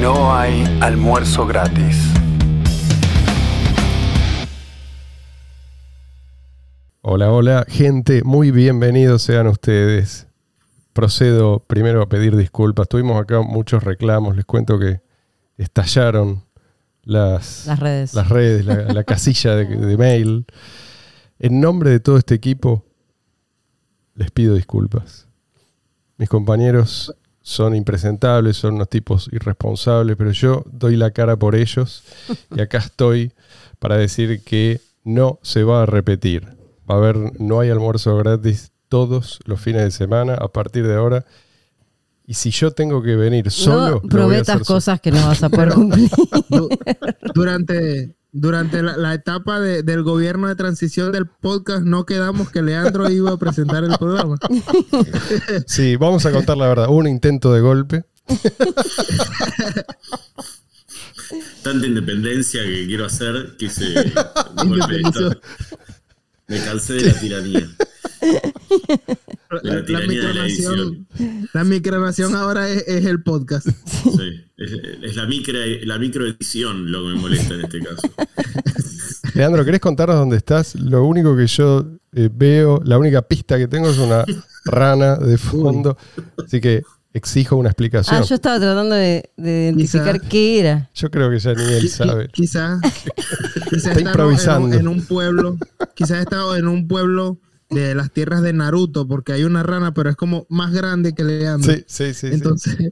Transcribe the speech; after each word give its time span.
No 0.00 0.34
hay 0.34 0.64
almuerzo 0.80 1.46
gratis. 1.46 1.96
Hola, 7.00 7.30
hola, 7.32 7.64
gente, 7.68 8.22
muy 8.24 8.50
bienvenidos 8.50 9.22
sean 9.22 9.46
ustedes. 9.46 10.26
Procedo 10.92 11.60
primero 11.60 12.02
a 12.02 12.08
pedir 12.08 12.36
disculpas. 12.36 12.88
Tuvimos 12.88 13.20
acá 13.20 13.40
muchos 13.40 13.82
reclamos. 13.84 14.36
Les 14.36 14.44
cuento 14.44 14.78
que 14.78 15.00
estallaron 15.56 16.44
las, 17.02 17.66
Las 17.66 17.78
redes. 17.80 18.14
las 18.14 18.28
redes, 18.28 18.64
la, 18.66 18.74
la 18.92 19.04
casilla 19.04 19.54
de, 19.54 19.64
de 19.64 19.96
mail. 19.96 20.46
En 21.38 21.60
nombre 21.60 21.90
de 21.90 22.00
todo 22.00 22.18
este 22.18 22.34
equipo, 22.34 22.84
les 24.14 24.30
pido 24.30 24.54
disculpas. 24.54 25.28
Mis 26.18 26.28
compañeros 26.28 27.14
son 27.48 27.74
impresentables, 27.74 28.58
son 28.58 28.74
unos 28.74 28.90
tipos 28.90 29.26
irresponsables, 29.32 30.16
pero 30.18 30.32
yo 30.32 30.64
doy 30.70 30.96
la 30.96 31.12
cara 31.12 31.34
por 31.38 31.54
ellos 31.54 32.02
y 32.54 32.60
acá 32.60 32.76
estoy 32.76 33.32
para 33.78 33.96
decir 33.96 34.42
que 34.44 34.82
no 35.02 35.38
se 35.42 35.64
va 35.64 35.82
a 35.82 35.86
repetir. 35.86 36.46
Va 36.90 36.96
a 36.96 36.98
haber, 36.98 37.40
no 37.40 37.60
hay 37.60 37.70
almuerzo 37.70 38.14
gratis 38.18 38.70
todos 38.90 39.38
los 39.46 39.58
fines 39.62 39.82
de 39.82 39.90
semana 39.90 40.34
a 40.34 40.48
partir 40.48 40.86
de 40.86 40.94
ahora. 40.94 41.24
Y 42.26 42.34
si 42.34 42.50
yo 42.50 42.70
tengo 42.72 43.02
que 43.02 43.16
venir 43.16 43.50
solo, 43.50 44.02
no 44.02 44.08
prometas 44.10 44.58
solo. 44.58 44.64
cosas 44.66 45.00
que 45.00 45.10
no 45.10 45.26
vas 45.26 45.42
a 45.42 45.48
poder 45.48 45.70
cumplir. 45.74 46.10
Du- 46.50 46.68
durante 47.34 48.14
durante 48.32 48.82
la, 48.82 48.96
la 48.96 49.14
etapa 49.14 49.58
de- 49.60 49.82
del 49.82 50.02
gobierno 50.02 50.48
de 50.48 50.54
transición 50.54 51.12
del 51.12 51.26
podcast 51.26 51.82
no 51.82 52.04
quedamos 52.06 52.50
que 52.50 52.62
Leandro 52.62 53.10
iba 53.10 53.32
a 53.32 53.36
presentar 53.38 53.84
el 53.84 53.96
programa. 53.98 54.36
Sí, 55.66 55.96
vamos 55.96 56.24
a 56.26 56.32
contar 56.32 56.56
la 56.56 56.68
verdad. 56.68 56.88
Un 56.88 57.06
intento 57.08 57.52
de 57.52 57.60
golpe. 57.60 58.04
tanta 61.62 61.86
independencia 61.86 62.62
que 62.62 62.86
quiero 62.86 63.04
hacer 63.06 63.56
que 63.58 63.68
se 63.70 63.84
me 63.94 64.12
golpe 64.68 64.94
de 64.94 65.00
estado. 65.02 65.40
Me 66.46 66.58
cansé 66.64 66.94
de 66.94 67.02
la 67.04 67.20
tiranía. 67.20 67.68
La, 69.50 69.60
la 69.62 69.74
la 69.76 69.84
tiranía 69.84 70.20
de 70.28 70.34
la 70.34 70.44
micronación, 70.44 71.06
la 71.52 71.64
micronación 71.64 72.34
ahora 72.34 72.68
es, 72.70 72.84
es 72.86 73.04
el 73.04 73.22
podcast. 73.22 73.66
Sí, 73.68 74.37
es, 75.02 75.16
la 75.16 75.26
micro 75.26 75.58
la 75.84 75.98
microedición 75.98 76.90
lo 76.90 77.02
que 77.02 77.08
me 77.08 77.14
molesta 77.16 77.54
en 77.54 77.60
este 77.64 77.80
caso. 77.80 78.02
Leandro, 79.34 79.64
¿querés 79.64 79.80
contarnos 79.80 80.16
dónde 80.16 80.36
estás? 80.36 80.74
Lo 80.74 81.04
único 81.04 81.36
que 81.36 81.46
yo 81.46 81.86
eh, 82.12 82.28
veo, 82.32 82.80
la 82.84 82.98
única 82.98 83.22
pista 83.22 83.56
que 83.58 83.68
tengo 83.68 83.88
es 83.90 83.98
una 83.98 84.24
rana 84.64 85.16
de 85.16 85.38
fondo. 85.38 85.96
Así 86.44 86.60
que 86.60 86.82
exijo 87.12 87.56
una 87.56 87.68
explicación. 87.70 88.20
Ah, 88.22 88.24
yo 88.24 88.34
estaba 88.34 88.58
tratando 88.58 88.94
de, 88.94 89.30
de 89.36 89.62
identificar 89.64 90.18
Quizá. 90.20 90.28
qué 90.28 90.60
era. 90.60 90.90
Yo 90.94 91.10
creo 91.10 91.30
que 91.30 91.38
ya 91.38 91.54
ni 91.54 91.62
él 91.62 91.88
sabe. 91.88 92.28
qui- 92.28 92.32
Quizás 92.32 92.80
quizá 93.70 93.90
Está 93.92 94.00
improvisando. 94.00 94.68
En, 94.68 94.86
un- 94.88 94.94
en 94.94 95.00
un 95.00 95.06
pueblo, 95.06 95.56
quizás 95.94 96.18
he 96.18 96.22
estado 96.22 96.56
en 96.56 96.66
un 96.68 96.88
pueblo 96.88 97.38
de 97.70 97.94
las 97.94 98.10
tierras 98.12 98.40
de 98.42 98.52
Naruto, 98.54 99.06
porque 99.06 99.32
hay 99.32 99.44
una 99.44 99.62
rana, 99.62 99.92
pero 99.92 100.08
es 100.08 100.16
como 100.16 100.46
más 100.48 100.72
grande 100.72 101.12
que 101.14 101.22
Leandro. 101.22 101.70
Sí, 101.70 101.84
sí, 101.86 102.14
sí. 102.14 102.30
sí. 102.56 102.88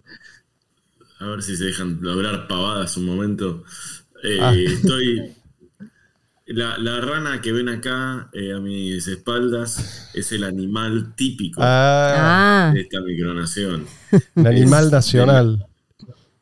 A 1.20 1.27
ver 1.27 1.42
si 1.42 1.56
se 1.56 1.64
dejan 1.64 1.98
lograr 2.03 2.47
pavadas 2.47 2.97
un 2.97 3.05
momento. 3.06 3.64
Eh, 4.22 4.39
Ah. 4.41 4.55
Estoy. 4.55 5.33
La, 6.48 6.78
la 6.78 7.00
rana 7.00 7.41
que 7.41 7.50
ven 7.50 7.69
acá 7.69 8.31
eh, 8.33 8.53
a 8.53 8.61
mis 8.61 9.08
espaldas 9.08 10.08
es 10.14 10.31
el 10.31 10.45
animal 10.45 11.17
típico 11.17 11.61
Ah, 11.61 12.69
Ah, 12.69 12.73
de 12.73 12.83
esta 12.83 13.00
micronación. 13.00 13.84
un 14.36 14.47
animal 14.47 14.84
es- 14.86 14.92
nacional. 14.92 15.67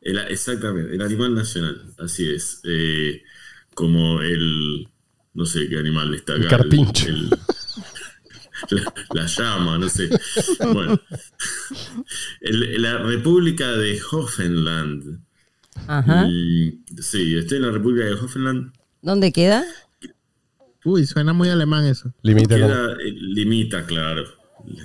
El- 0.01 0.19
exactamente, 0.29 0.93
el 0.93 1.01
animal 1.01 1.33
nacional, 1.33 1.81
así 1.97 2.29
es. 2.31 2.61
Eh, 2.65 3.23
como 3.73 4.21
el. 4.21 4.87
No 5.33 5.47
sé 5.47 5.67
qué 5.67 5.79
animal 5.79 6.13
está 6.13 6.33
acá. 6.33 6.43
El 6.43 6.49
carpincho. 6.49 7.07
el- 7.07 7.31
la, 8.69 8.93
la 9.13 9.25
llama, 9.27 9.77
no 9.77 9.89
sé. 9.89 10.09
Bueno. 10.73 10.99
El- 12.41 12.81
la 12.81 12.97
República 12.99 13.71
de 13.71 13.99
Hoffenland. 14.11 15.19
ajá. 15.87 16.27
Y- 16.29 16.79
sí, 17.01 17.35
estoy 17.37 17.57
en 17.57 17.63
la 17.63 17.71
República 17.71 18.05
de 18.05 18.13
Hoffenland. 18.13 18.71
¿Dónde 19.01 19.31
queda? 19.31 19.63
uy, 20.83 21.05
suena 21.07 21.33
muy 21.33 21.49
alemán 21.49 21.83
eso. 21.85 22.13
Limita 22.21 22.59
con- 22.59 22.67
Queda, 22.67 22.91
eh, 23.03 23.11
limita, 23.11 23.85
claro. 23.87 24.23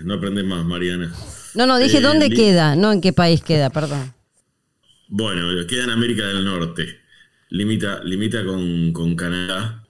No 0.02 0.14
aprendes 0.14 0.44
más, 0.46 0.64
Mariana. 0.64 1.12
No, 1.54 1.66
no, 1.66 1.78
dije 1.78 1.98
Eh, 1.98 2.00
dónde 2.00 2.28
li- 2.30 2.36
queda, 2.36 2.74
no 2.74 2.90
en 2.92 3.00
qué 3.02 3.12
país 3.12 3.42
queda, 3.42 3.68
perdón. 3.70 4.12
Bueno, 5.08 5.42
queda 5.66 5.84
en 5.84 5.90
América 5.90 6.26
del 6.26 6.44
Norte. 6.44 7.00
Limita, 7.50 8.02
limita 8.04 8.44
con, 8.46 8.92
con 8.94 9.14
Canadá, 9.16 9.84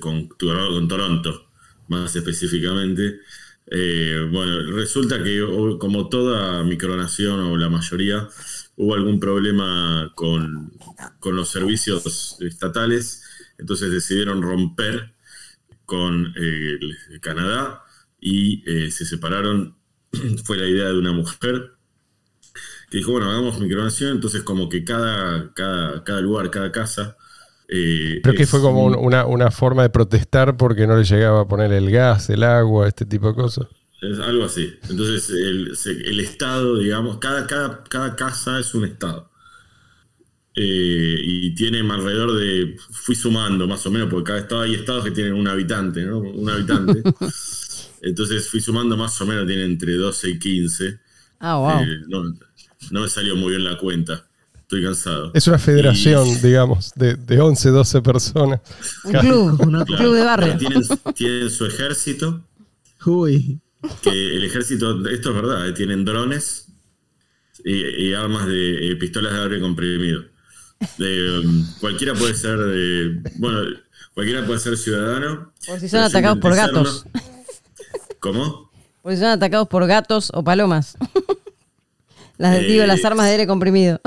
con, 0.00 0.28
con 0.28 0.86
Toronto, 0.88 1.49
más 1.90 2.16
específicamente. 2.16 3.20
Eh, 3.66 4.28
bueno, 4.32 4.72
resulta 4.72 5.22
que 5.22 5.44
como 5.78 6.08
toda 6.08 6.64
micronación 6.64 7.40
o 7.40 7.56
la 7.56 7.68
mayoría, 7.68 8.28
hubo 8.76 8.94
algún 8.94 9.20
problema 9.20 10.12
con, 10.14 10.72
con 11.18 11.36
los 11.36 11.50
servicios 11.50 12.38
estatales, 12.40 13.22
entonces 13.58 13.90
decidieron 13.90 14.40
romper 14.40 15.14
con 15.84 16.32
eh, 16.36 16.78
Canadá 17.20 17.82
y 18.20 18.62
eh, 18.70 18.90
se 18.90 19.04
separaron. 19.04 19.76
Fue 20.44 20.56
la 20.56 20.66
idea 20.66 20.86
de 20.86 20.98
una 20.98 21.12
mujer 21.12 21.72
que 22.90 22.98
dijo, 22.98 23.12
bueno, 23.12 23.30
hagamos 23.30 23.60
micronación, 23.60 24.12
entonces 24.12 24.42
como 24.42 24.68
que 24.68 24.84
cada, 24.84 25.52
cada, 25.54 26.02
cada 26.04 26.20
lugar, 26.20 26.50
cada 26.50 26.72
casa... 26.72 27.16
eh, 27.70 28.20
Pero 28.22 28.34
que 28.34 28.46
fue 28.46 28.60
como 28.60 28.84
un- 28.86 28.94
un- 28.96 29.06
una, 29.06 29.26
una 29.26 29.50
forma 29.50 29.82
de 29.82 29.90
protestar 29.90 30.56
porque 30.56 30.86
no 30.86 30.96
le 30.96 31.04
llegaba 31.04 31.42
a 31.42 31.48
poner 31.48 31.72
el 31.72 31.90
gas, 31.90 32.28
el 32.30 32.42
agua, 32.42 32.88
este 32.88 33.06
tipo 33.06 33.28
de 33.28 33.34
cosas. 33.34 33.66
es 34.02 34.18
algo 34.18 34.44
así. 34.44 34.72
Entonces 34.88 35.30
el, 35.30 36.20
Estado, 36.20 36.78
digamos, 36.78 37.18
cada, 37.18 37.46
cada, 37.46 37.84
cada 37.84 38.16
casa 38.16 38.58
es 38.58 38.74
un 38.74 38.84
Estado. 38.84 39.30
Eh, 40.54 41.16
y 41.22 41.54
tiene 41.54 41.78
alrededor 41.80 42.34
de, 42.34 42.76
fui 42.90 43.14
sumando 43.14 43.68
más 43.68 43.86
o 43.86 43.90
menos, 43.90 44.08
porque 44.10 44.24
cada 44.24 44.40
estado 44.40 44.62
hay 44.62 44.74
estados 44.74 45.04
que 45.04 45.12
tienen 45.12 45.32
un 45.34 45.46
habitante, 45.46 46.02
¿no? 46.04 46.18
Un 46.18 46.50
habitante. 46.50 47.02
Entonces 48.02 48.48
fui 48.48 48.60
sumando 48.60 48.96
más 48.96 49.18
o 49.20 49.26
menos, 49.26 49.46
tiene 49.46 49.64
entre 49.64 49.94
12 49.94 50.28
y 50.30 50.38
15. 50.38 50.98
Ah, 51.38 51.56
wow. 51.56 51.82
Eh, 51.82 52.00
no, 52.08 52.24
no 52.90 53.00
me 53.02 53.08
salió 53.08 53.36
muy 53.36 53.50
bien 53.50 53.64
la 53.64 53.78
cuenta. 53.78 54.26
Estoy 54.70 54.84
cansado. 54.84 55.32
Es 55.34 55.48
una 55.48 55.58
federación, 55.58 56.28
Y- 56.28 56.36
digamos, 56.46 56.92
de, 56.94 57.16
de 57.16 57.40
11, 57.40 57.70
12 57.70 58.02
personas. 58.02 58.60
Un 59.02 59.12
club, 59.14 59.60
un 59.60 59.84
club 59.84 60.14
de 60.14 60.22
barrio. 60.24 60.56
Tienen, 60.58 60.82
tienen 61.12 61.50
su 61.50 61.66
ejército, 61.66 62.40
Uy, 63.04 63.58
que 64.00 64.10
el 64.36 64.44
ejército, 64.44 65.08
esto 65.08 65.30
es 65.30 65.34
verdad, 65.34 65.66
eh, 65.66 65.72
tienen 65.72 66.04
drones 66.04 66.68
y, 67.64 67.80
y 68.10 68.14
armas 68.14 68.46
de 68.46 68.92
eh, 68.92 68.96
pistolas 68.96 69.32
de 69.32 69.42
aire 69.42 69.60
comprimido. 69.60 70.22
De, 70.98 71.40
um, 71.40 71.66
cualquiera 71.80 72.14
puede 72.14 72.34
ser, 72.34 72.56
de, 72.56 73.20
bueno, 73.38 73.58
cualquiera 74.14 74.46
puede 74.46 74.60
ser 74.60 74.76
ciudadano. 74.76 75.52
Por 75.66 75.80
si 75.80 75.88
son 75.88 76.00
atacados 76.04 76.38
por 76.38 76.54
gatos. 76.54 77.06
¿Cómo? 78.20 78.70
Porque 79.02 79.16
son 79.16 79.26
atacados 79.26 79.66
por 79.66 79.84
gatos 79.88 80.30
o 80.32 80.44
palomas. 80.44 80.96
las 82.38 82.56
Eh, 82.60 82.66
digo, 82.68 82.86
las 82.86 83.04
armas 83.04 83.26
de 83.26 83.32
aire 83.32 83.46
comprimido. 83.48 84.00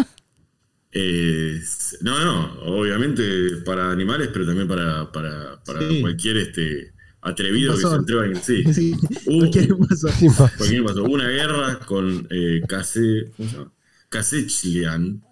Eh, 0.95 1.59
no, 2.01 2.23
no, 2.23 2.53
obviamente 2.65 3.57
para 3.65 3.91
animales, 3.91 4.29
pero 4.31 4.45
también 4.45 4.67
para, 4.67 5.11
para, 5.11 5.61
para 5.63 5.89
Sí. 5.89 6.01
cualquier 6.01 6.37
este 6.37 6.93
atrevido 7.21 7.73
que 7.73 7.81
se 7.81 7.87
atreva 7.87 8.25
en 8.25 8.35
sí. 8.43 8.63
sí, 8.73 8.93
Uh, 9.25 9.39
cualquier. 9.39 9.69
Cualquier 10.57 10.81
una 10.83 11.27
guerra 11.29 11.79
con 11.79 12.27
eh, 12.29 12.61
Kase- 12.67 13.31
¿cómo 13.35 13.49
se 13.49 13.55
llama? 13.57 13.71
Kasechlian, 14.09 15.23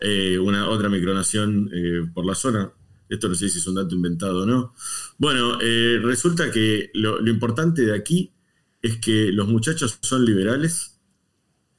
eh, 0.00 0.38
una 0.38 0.68
otra 0.68 0.88
micronación 0.88 1.70
eh, 1.74 2.02
por 2.14 2.24
la 2.24 2.34
zona. 2.34 2.72
Esto 3.08 3.28
no 3.28 3.34
sé 3.34 3.48
si 3.50 3.58
es 3.58 3.66
un 3.66 3.74
dato 3.74 3.94
inventado 3.94 4.42
o 4.44 4.46
no. 4.46 4.74
Bueno, 5.18 5.58
eh, 5.60 6.00
resulta 6.02 6.50
que 6.50 6.90
lo, 6.94 7.20
lo 7.20 7.30
importante 7.30 7.82
de 7.82 7.94
aquí 7.94 8.32
es 8.80 8.96
que 8.98 9.30
los 9.32 9.48
muchachos 9.48 9.98
son 10.02 10.24
liberales 10.24 10.98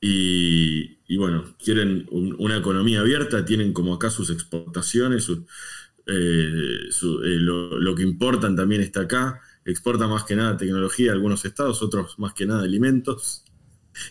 y, 0.01 0.94
y 1.07 1.17
bueno, 1.17 1.43
quieren 1.63 2.07
un- 2.11 2.35
una 2.39 2.57
economía 2.57 3.01
abierta, 3.01 3.45
tienen 3.45 3.73
como 3.73 3.93
acá 3.93 4.09
sus 4.09 4.29
exportaciones, 4.29 5.23
sus, 5.23 5.39
eh, 6.07 6.87
su- 6.91 7.23
eh, 7.23 7.37
lo, 7.39 7.79
lo 7.79 7.95
que 7.95 8.03
importan 8.03 8.55
también 8.55 8.81
está 8.81 9.01
acá. 9.01 9.41
Exporta 9.65 10.07
más 10.07 10.23
que 10.23 10.35
nada 10.35 10.57
tecnología 10.57 11.11
a 11.11 11.13
algunos 11.15 11.43
estados, 11.45 11.81
otros 11.81 12.19
más 12.19 12.33
que 12.33 12.45
nada 12.45 12.63
alimentos. 12.63 13.43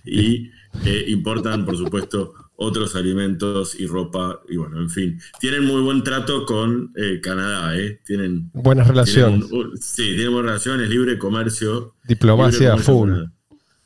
Y 0.04 0.50
eh, 0.84 1.04
importan, 1.08 1.64
por 1.66 1.76
supuesto, 1.76 2.32
otros 2.56 2.96
alimentos 2.96 3.78
y 3.78 3.86
ropa. 3.86 4.40
Y 4.48 4.56
bueno, 4.56 4.80
en 4.80 4.88
fin. 4.90 5.20
Tienen 5.38 5.64
muy 5.64 5.82
buen 5.82 6.02
trato 6.02 6.46
con 6.46 6.92
Canadá, 7.22 7.76
¿eh? 7.78 8.00
Tienen. 8.04 8.50
Buenas 8.54 8.88
relaciones. 8.88 9.48
tienen 9.48 9.76
sí, 9.80 10.14
tienen 10.14 10.32
buenas 10.32 10.50
relaciones, 10.64 10.88
libre 10.88 11.18
comercio. 11.18 11.94
Diplomacia 12.08 12.74
libre 12.74 12.84
comercio 12.84 12.94
full. 12.94 13.10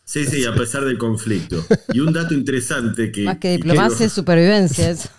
Sí, 0.09 0.25
sí, 0.25 0.47
a 0.47 0.55
pesar 0.55 0.87
del 0.87 0.97
conflicto. 0.97 1.63
Y 1.93 2.01
un 2.01 2.15
dato 2.15 2.33
interesante 2.33 3.13
que... 3.13 3.25
Más 3.25 3.37
que 3.37 3.51
diplomacia 3.51 4.07
es 4.07 4.13
supervivencia. 4.13 4.91
Eso. 4.91 5.11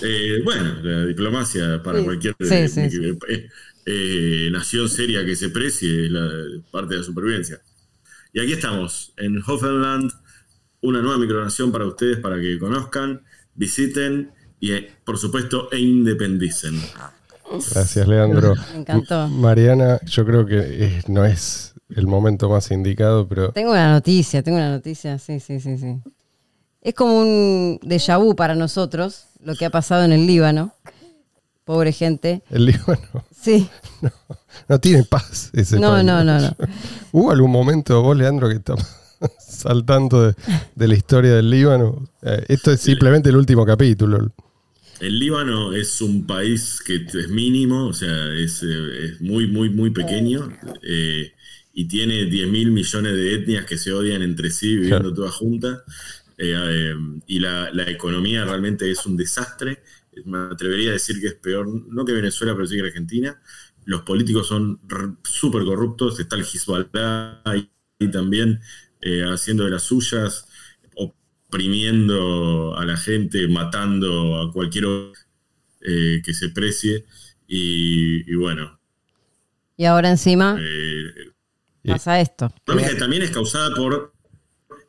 Eh, 0.00 0.42
bueno, 0.44 0.76
la 0.80 1.06
diplomacia 1.06 1.82
para 1.82 1.98
Sí, 1.98 2.04
cualquier 2.04 2.36
sí, 2.38 2.54
eh, 2.54 2.68
sí, 2.68 3.18
eh, 3.28 3.48
eh, 3.84 4.48
nación 4.52 4.88
seria 4.88 5.26
que 5.26 5.34
se 5.34 5.48
precie 5.48 6.04
es 6.04 6.12
la 6.12 6.30
parte 6.70 6.94
de 6.94 7.00
la 7.00 7.04
supervivencia. 7.04 7.60
Y 8.32 8.38
aquí 8.38 8.52
estamos, 8.52 9.12
en 9.16 9.42
Hoffenland, 9.44 10.12
una 10.82 11.02
nueva 11.02 11.18
micronación 11.18 11.72
para 11.72 11.84
ustedes, 11.84 12.18
para 12.18 12.40
que 12.40 12.60
conozcan, 12.60 13.22
visiten 13.56 14.30
y, 14.60 14.70
eh, 14.70 14.92
por 15.04 15.18
supuesto, 15.18 15.68
e 15.72 15.80
independicen. 15.80 16.80
Gracias, 17.72 18.06
Leandro. 18.06 18.54
Me 18.72 18.82
encantó. 18.82 19.26
Mariana, 19.26 19.98
yo 20.06 20.24
creo 20.24 20.46
que 20.46 21.02
no 21.08 21.24
es 21.24 21.69
el 21.96 22.06
momento 22.06 22.48
más 22.48 22.70
indicado, 22.70 23.26
pero 23.28 23.52
Tengo 23.52 23.72
una 23.72 23.92
noticia, 23.92 24.42
tengo 24.42 24.58
una 24.58 24.70
noticia, 24.70 25.18
sí, 25.18 25.40
sí, 25.40 25.60
sí, 25.60 25.78
sí. 25.78 25.98
Es 26.82 26.94
como 26.94 27.20
un 27.20 27.78
déjà 27.82 28.18
vu 28.18 28.34
para 28.34 28.54
nosotros, 28.54 29.24
lo 29.44 29.54
que 29.54 29.66
ha 29.66 29.70
pasado 29.70 30.04
en 30.04 30.12
el 30.12 30.26
Líbano. 30.26 30.72
Pobre 31.64 31.92
gente. 31.92 32.42
el 32.50 32.64
Líbano 32.66 33.24
Sí, 33.38 33.68
no, 34.02 34.10
no 34.68 34.80
tiene 34.80 35.04
paz. 35.04 35.50
Ese 35.52 35.78
no, 35.78 35.92
país. 35.92 36.04
no, 36.04 36.24
no, 36.24 36.40
no. 36.40 36.56
¿Hubo 37.12 37.30
algún 37.30 37.50
momento, 37.50 38.02
vos, 38.02 38.16
Leandro, 38.16 38.48
que 38.48 38.56
estás 38.56 38.80
saltando 39.38 40.26
de, 40.28 40.34
de 40.74 40.88
la 40.88 40.94
historia 40.94 41.34
del 41.34 41.50
Líbano? 41.50 42.08
Eh, 42.22 42.44
esto 42.48 42.72
es 42.72 42.80
simplemente 42.80 43.28
el 43.28 43.36
último 43.36 43.64
capítulo. 43.66 44.32
El 45.00 45.18
Líbano 45.18 45.72
es 45.72 46.00
un 46.02 46.26
país 46.26 46.80
que 46.84 46.96
es 46.96 47.28
mínimo, 47.28 47.86
o 47.86 47.92
sea, 47.92 48.32
es, 48.34 48.62
eh, 48.62 49.04
es 49.04 49.20
muy, 49.20 49.46
muy, 49.46 49.70
muy 49.70 49.90
pequeño 49.90 50.50
eh, 50.82 51.32
y 51.72 51.86
tiene 51.88 52.26
10 52.26 52.48
mil 52.48 52.70
millones 52.72 53.12
de 53.14 53.34
etnias 53.34 53.64
que 53.66 53.78
se 53.78 53.92
odian 53.92 54.22
entre 54.22 54.50
sí, 54.50 54.76
viviendo 54.76 55.12
Claro. 55.12 55.14
todas 55.14 55.32
juntas. 55.34 55.80
Eh, 56.38 56.54
eh, 56.56 56.94
y 57.26 57.38
la, 57.40 57.70
la 57.72 57.90
economía 57.90 58.44
realmente 58.44 58.90
es 58.90 59.04
un 59.06 59.16
desastre. 59.16 59.82
Me 60.24 60.38
atrevería 60.52 60.90
a 60.90 60.92
decir 60.94 61.20
que 61.20 61.28
es 61.28 61.34
peor, 61.34 61.68
no 61.68 62.04
que 62.04 62.12
Venezuela, 62.12 62.54
pero 62.54 62.66
sí 62.66 62.76
que 62.76 62.82
Argentina. 62.82 63.40
Los 63.84 64.02
políticos 64.02 64.48
son 64.48 64.80
súper 65.24 65.64
corruptos. 65.64 66.18
Está 66.20 66.36
el 66.36 66.42
Hezbollah 66.42 67.42
ahí 67.44 67.70
también 68.12 68.60
eh, 69.00 69.22
haciendo 69.24 69.64
de 69.64 69.70
las 69.70 69.82
suyas, 69.84 70.46
oprimiendo 70.96 72.76
a 72.76 72.84
la 72.84 72.96
gente, 72.96 73.46
matando 73.48 74.40
a 74.40 74.52
cualquier 74.52 74.84
eh, 75.80 76.22
que 76.24 76.34
se 76.34 76.50
precie. 76.50 77.06
Y, 77.46 78.30
y 78.30 78.34
bueno, 78.36 78.78
Y 79.76 79.84
ahora 79.86 80.10
encima 80.10 80.64
eh, 80.64 81.32
pasa 81.88 82.20
esto. 82.20 82.52
También 82.64 83.22
es 83.22 83.30
causada 83.30 83.74
por 83.74 84.12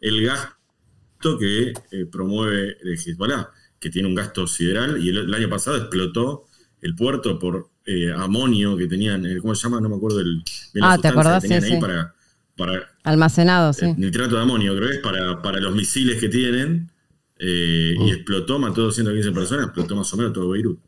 el 0.02 0.26
gasto 0.26 1.38
que 1.40 1.74
eh, 1.92 2.06
promueve 2.12 2.78
el 2.82 2.94
Hezbollah, 2.94 3.50
que 3.80 3.90
tiene 3.90 4.08
un 4.08 4.16
gasto 4.16 4.48
sideral, 4.48 5.04
y 5.04 5.10
el, 5.10 5.18
el 5.20 5.34
año 5.34 5.50
pasado 5.50 5.78
explotó 5.78 6.46
el 6.82 6.96
puerto 6.96 7.38
por 7.40 7.70
eh, 7.86 8.12
amonio 8.16 8.76
que 8.78 8.88
tenían, 8.88 9.26
eh, 9.26 9.38
¿cómo 9.40 9.56
se 9.56 9.64
llama? 9.64 9.80
No 9.82 9.90
me 9.90 9.96
acuerdo 9.96 10.22
la 10.24 10.42
Ah, 10.82 10.98
¿te 10.98 11.08
acordás? 11.08 11.42
que 11.44 11.48
tenían 11.50 11.62
Sí, 11.64 11.68
ahí 11.70 11.76
sí. 11.76 11.82
para, 11.82 12.14
para 12.58 12.90
Almacenado, 13.04 13.74
sí. 13.74 13.86
eh, 13.86 13.96
nitrato 13.98 14.36
de 14.36 14.42
amonio, 14.42 14.76
creo 14.76 14.90
que 14.90 14.96
es 14.96 15.02
para, 15.02 15.42
para 15.42 15.60
los 15.60 15.76
misiles 15.76 16.20
que 16.20 16.30
tienen, 16.30 16.92
eh, 17.40 17.96
y 18.00 18.12
explotó, 18.12 18.60
mató 18.60 18.82
215 18.84 19.32
personas, 19.32 19.66
explotó 19.66 19.96
más 19.96 20.14
o 20.14 20.18
menos 20.18 20.34
todo 20.34 20.50
Beirut. 20.50 20.80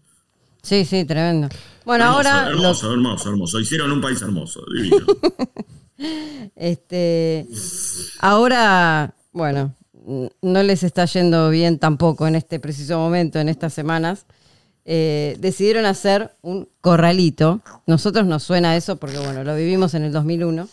Sí, 0.62 0.86
sí, 0.86 1.04
tremendo. 1.06 1.50
Bueno, 1.84 2.06
hermoso, 2.06 2.30
ahora 2.30 2.50
hermoso, 2.50 2.94
hermoso, 2.94 3.30
hermoso. 3.30 3.60
Hicieron 3.60 3.92
un 3.92 4.00
país 4.02 4.22
hermoso, 4.22 4.64
divino. 4.74 5.06
Este, 6.56 7.48
ahora, 8.20 9.14
bueno, 9.32 9.74
no 10.42 10.64
les 10.64 10.84
está 10.84 11.06
yendo 11.06 11.50
bien 11.50 11.80
tampoco 11.80 12.28
en 12.28 12.36
este 12.36 12.60
preciso 12.60 12.98
momento, 12.98 13.40
en 13.40 13.50
estas 13.50 13.74
semanas. 13.74 14.26
Eh, 14.86 15.38
decidieron 15.40 15.86
hacer 15.86 16.36
un 16.42 16.68
corralito. 16.82 17.62
Nosotros 17.88 18.26
nos 18.26 18.44
suena 18.44 18.76
eso 18.76 18.98
porque, 18.98 19.18
bueno, 19.18 19.44
lo 19.44 19.56
vivimos 19.56 19.94
en 19.94 20.04
el 20.04 20.12
2001. 20.12 20.68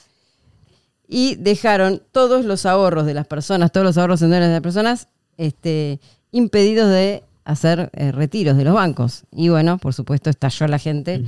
Y 1.07 1.37
dejaron 1.37 2.03
todos 2.13 2.45
los 2.45 2.67
ahorros 2.67 3.07
de 3.07 3.15
las 3.15 3.27
personas, 3.27 3.73
todos 3.73 3.85
los 3.85 3.99
ahorros 3.99 4.23
en 4.23 4.29
dólares 4.31 4.49
de 4.49 4.55
las 4.55 4.63
personas, 4.63 5.09
este, 5.37 6.01
impedidos 6.31 6.89
de 6.89 7.25
hacer 7.45 7.91
eh, 7.95 8.13
retiros 8.13 8.57
de 8.57 8.65
los 8.65 8.75
bancos. 8.75 9.25
Y 9.33 9.49
bueno, 9.49 9.79
por 9.79 9.93
supuesto, 9.93 10.31
estalló 10.31 10.69
la 10.69 10.79
gente 10.79 11.25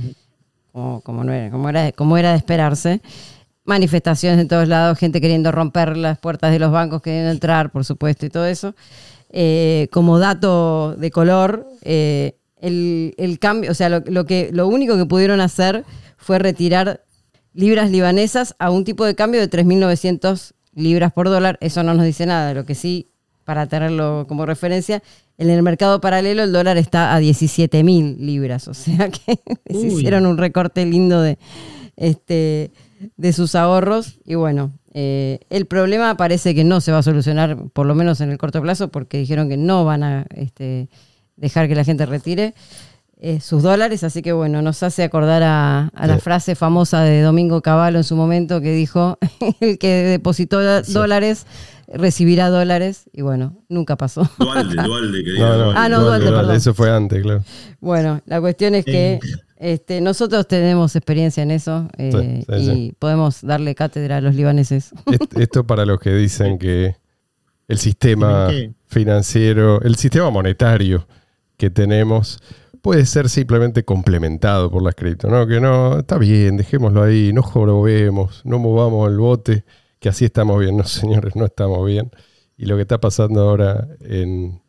como, 0.71 1.01
como, 1.01 1.23
no 1.23 1.33
era, 1.33 1.51
como, 1.51 1.69
era, 1.69 1.91
como 1.91 2.17
era 2.17 2.31
de 2.31 2.37
esperarse. 2.37 3.01
Manifestaciones 3.65 4.39
en 4.39 4.47
todos 4.47 4.67
lados, 4.67 4.97
gente 4.97 5.21
queriendo 5.21 5.51
romper 5.51 5.95
las 5.95 6.19
puertas 6.19 6.51
de 6.51 6.59
los 6.59 6.71
bancos, 6.71 7.01
queriendo 7.01 7.31
entrar, 7.31 7.71
por 7.71 7.85
supuesto, 7.85 8.25
y 8.25 8.29
todo 8.29 8.45
eso. 8.45 8.75
Eh, 9.29 9.87
como 9.91 10.19
dato 10.19 10.95
de 10.95 11.11
color, 11.11 11.67
eh, 11.81 12.37
el, 12.57 13.13
el 13.17 13.39
cambio, 13.39 13.71
o 13.71 13.73
sea, 13.73 13.89
lo, 13.89 14.01
lo 14.05 14.25
que, 14.25 14.49
lo 14.51 14.67
único 14.67 14.97
que 14.97 15.05
pudieron 15.05 15.41
hacer 15.41 15.85
fue 16.17 16.39
retirar 16.39 17.03
libras 17.53 17.91
libanesas 17.91 18.55
a 18.59 18.69
un 18.71 18.83
tipo 18.83 19.05
de 19.05 19.15
cambio 19.15 19.39
de 19.39 19.49
3.900 19.49 20.53
libras 20.73 21.13
por 21.13 21.29
dólar. 21.29 21.57
Eso 21.61 21.83
no 21.83 21.93
nos 21.93 22.05
dice 22.05 22.25
nada. 22.25 22.53
Lo 22.53 22.65
que 22.65 22.75
sí, 22.75 23.11
para 23.43 23.67
tenerlo 23.67 24.25
como 24.27 24.45
referencia, 24.45 25.03
en 25.37 25.49
el 25.49 25.63
mercado 25.63 26.01
paralelo 26.01 26.43
el 26.43 26.51
dólar 26.51 26.77
está 26.77 27.15
a 27.15 27.21
17.000 27.21 28.17
libras. 28.17 28.67
O 28.67 28.73
sea 28.73 29.09
que 29.09 29.39
les 29.65 29.83
hicieron 29.83 30.25
un 30.25 30.37
recorte 30.37 30.85
lindo 30.85 31.21
de, 31.21 31.37
este, 31.95 32.71
de 33.17 33.33
sus 33.33 33.55
ahorros. 33.55 34.19
Y 34.25 34.35
bueno, 34.35 34.71
eh, 34.93 35.39
el 35.49 35.65
problema 35.65 36.15
parece 36.17 36.53
que 36.55 36.63
no 36.63 36.81
se 36.81 36.91
va 36.91 36.99
a 36.99 37.03
solucionar, 37.03 37.57
por 37.73 37.85
lo 37.85 37.95
menos 37.95 38.21
en 38.21 38.31
el 38.31 38.37
corto 38.37 38.61
plazo, 38.61 38.89
porque 38.89 39.17
dijeron 39.17 39.49
que 39.49 39.57
no 39.57 39.85
van 39.85 40.03
a 40.03 40.25
este, 40.35 40.89
dejar 41.35 41.67
que 41.67 41.75
la 41.75 41.83
gente 41.83 42.05
retire 42.05 42.53
eh, 43.19 43.39
sus 43.39 43.63
dólares. 43.63 44.03
Así 44.03 44.21
que 44.21 44.33
bueno, 44.33 44.61
nos 44.61 44.83
hace 44.83 45.03
acordar 45.03 45.43
a, 45.43 45.87
a 45.95 46.07
la 46.07 46.15
Sí. 46.15 46.21
frase 46.21 46.55
famosa 46.55 47.01
de 47.03 47.21
Domingo 47.21 47.61
Cavallo 47.61 47.97
en 47.97 48.03
su 48.03 48.15
momento 48.15 48.59
que 48.61 48.73
dijo, 48.73 49.17
el 49.61 49.77
que 49.77 49.87
depositó 50.03 50.59
dólares 50.83 51.45
recibirá 51.93 52.49
dólares. 52.49 53.09
Y 53.13 53.21
bueno, 53.21 53.57
nunca 53.69 53.95
pasó. 53.97 54.29
Dualde, 54.37 54.75
Dualde, 54.83 55.23
que 55.23 55.31
diga 55.31 55.47
No, 55.47 55.51
no, 55.51 55.57
Dualde. 55.65 55.79
Ah, 55.79 55.89
no, 55.89 56.01
Dualde, 56.01 56.25
perdón. 56.31 56.55
Eso 56.55 56.73
fue 56.73 56.91
antes, 56.91 57.21
claro. 57.21 57.43
Bueno, 57.79 58.21
la 58.25 58.41
cuestión 58.41 58.75
es 58.75 58.83
que 58.85 59.13
Eh. 59.13 59.19
Este, 59.63 60.01
nosotros 60.01 60.47
tenemos 60.47 60.95
experiencia 60.95 61.41
en 61.43 61.51
eso 61.51 61.87
eh, 61.97 62.43
Sí, 62.45 62.45
sí, 62.47 62.61
y 62.61 62.65
sí. 62.89 62.95
podemos 62.99 63.41
darle 63.41 63.73
cátedra 63.75 64.17
a 64.17 64.21
los 64.21 64.35
libaneses. 64.35 64.91
Est- 65.11 65.37
Esto 65.39 65.65
para 65.65 65.85
los 65.85 65.99
que 65.99 66.13
dicen 66.13 66.57
que 66.59 66.95
el 67.67 67.77
sistema 67.77 68.49
financiero, 68.87 69.81
el 69.81 69.95
sistema 69.95 70.29
monetario 70.29 71.07
que 71.57 71.69
tenemos 71.69 72.39
puede 72.81 73.05
ser 73.05 73.29
simplemente 73.29 73.83
complementado 73.85 74.69
por 74.69 74.83
las 74.83 74.95
cripto, 74.95 75.29
¿no? 75.29 75.47
Que 75.47 75.61
no, 75.61 75.99
está 75.99 76.17
bien, 76.17 76.57
dejémoslo 76.57 77.01
ahí, 77.01 77.31
no 77.33 77.41
jorobemos, 77.41 78.41
no 78.45 78.59
movamos 78.59 79.09
el 79.09 79.17
bote, 79.17 79.63
que 79.99 80.09
así 80.09 80.25
estamos 80.25 80.59
bien. 80.59 80.75
No, 80.75 80.83
señores, 80.85 81.35
no 81.37 81.45
estamos 81.45 81.85
bien. 81.87 82.11
Y 82.57 82.65
lo 82.65 82.75
que 82.75 82.81
está 82.81 82.99
pasando 82.99 83.41
ahora 83.41 83.87
en, 84.01 84.61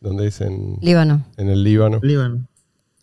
¿dónde 0.00 0.26
es? 0.26 0.40
En, 0.42 0.76
Líbano. 0.82 1.24
en 1.38 1.48
el 1.48 1.64
Líbano, 1.64 2.00
Líbano. 2.02 2.46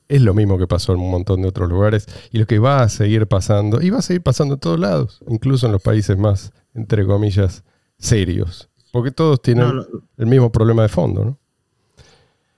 Es 0.08 0.22
lo 0.22 0.34
mismo 0.34 0.58
que 0.58 0.68
pasó 0.68 0.94
en 0.94 1.00
un 1.00 1.12
montón 1.12 1.42
de 1.42 1.48
otros 1.48 1.70
lugares 1.70 2.08
y 2.32 2.38
lo 2.38 2.46
que 2.46 2.60
va 2.60 2.82
a 2.82 2.90
seguir 2.90 3.28
pasando, 3.28 3.82
y 3.82 3.90
va 3.90 4.00
a 4.00 4.02
seguir 4.02 4.22
pasando 4.22 4.56
en 4.56 4.60
todos 4.60 4.80
lados, 4.80 5.22
incluso 5.28 5.66
en 5.66 5.72
los 5.72 5.82
países 5.82 6.18
más, 6.18 6.52
entre 6.74 7.06
comillas, 7.06 7.64
serios, 7.98 8.70
porque 8.92 9.12
todos 9.12 9.42
tienen 9.42 9.76
No, 9.76 9.86
el 10.18 10.28
mismo 10.28 10.52
problema 10.52 10.84
de 10.84 10.90
fondo, 10.90 11.26
¿no? 11.26 11.40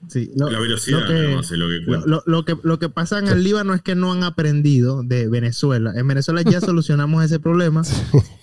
Sí, 0.06 0.30
lo- 0.36 0.48
La 0.48 0.60
velocidad 0.60 1.00
lo 1.00 1.06
que- 1.08 1.12
nada 1.14 1.36
más 1.36 1.50
es 1.50 1.58
lo 1.58 1.66
que 1.66 1.78
Lo, 1.80 1.86
cuenta. 1.86 2.06
lo- 2.06 2.22
lo 2.24 2.44
que, 2.44 2.56
lo 2.62 2.78
que 2.78 2.88
pasa 2.88 3.18
en 3.18 3.26
el 3.26 3.42
Líbano 3.42 3.74
es 3.74 3.82
que 3.82 3.96
no 3.96 4.12
han 4.12 4.22
aprendido 4.22 5.02
de 5.02 5.26
Venezuela. 5.28 5.92
En 5.96 6.06
Venezuela 6.06 6.40
ya 6.42 6.60
solucionamos 6.60 7.24
ese 7.24 7.40
problema. 7.40 7.82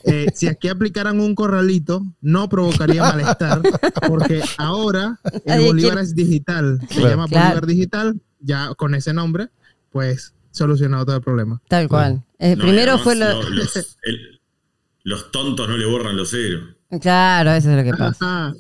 Eh, 0.04 0.28
si 0.36 0.48
aquí 0.48 0.68
aplicaran 0.68 1.22
un 1.22 1.34
corralito, 1.34 2.04
no 2.20 2.50
provocaría 2.50 3.02
malestar, 3.14 3.62
porque 4.08 4.42
ahora 4.58 5.18
el 5.46 5.62
Bolívar 5.66 6.00
es 6.00 6.14
digital. 6.14 6.80
Se 6.90 6.96
Claro. 6.96 7.10
llama 7.10 7.28
Claro. 7.30 7.46
Bolívar 7.46 7.66
Digital, 7.68 8.22
ya 8.42 8.74
con 8.76 8.94
ese 8.94 9.14
nombre, 9.14 9.48
pues 9.92 10.34
solucionado 10.52 11.06
todo 11.06 11.16
el 11.16 11.22
problema. 11.22 11.62
Tal 11.70 11.88
cual. 11.88 12.22
Eh, 12.38 12.56
No, 12.58 12.64
primero 12.64 12.92
además 12.94 13.02
fue 13.04 13.16
lo... 13.16 13.42
lo- 13.44 13.50
los, 13.50 13.76
el- 14.04 14.42
los 15.04 15.32
tontos 15.32 15.70
no 15.70 15.78
le 15.78 15.86
borran 15.86 16.18
los 16.18 16.32
ceros. 16.32 16.64
Claro, 17.02 17.52
eso 17.52 17.72
es 17.72 17.78
lo 17.78 17.84
que 17.84 17.98
pasa. 17.98 18.54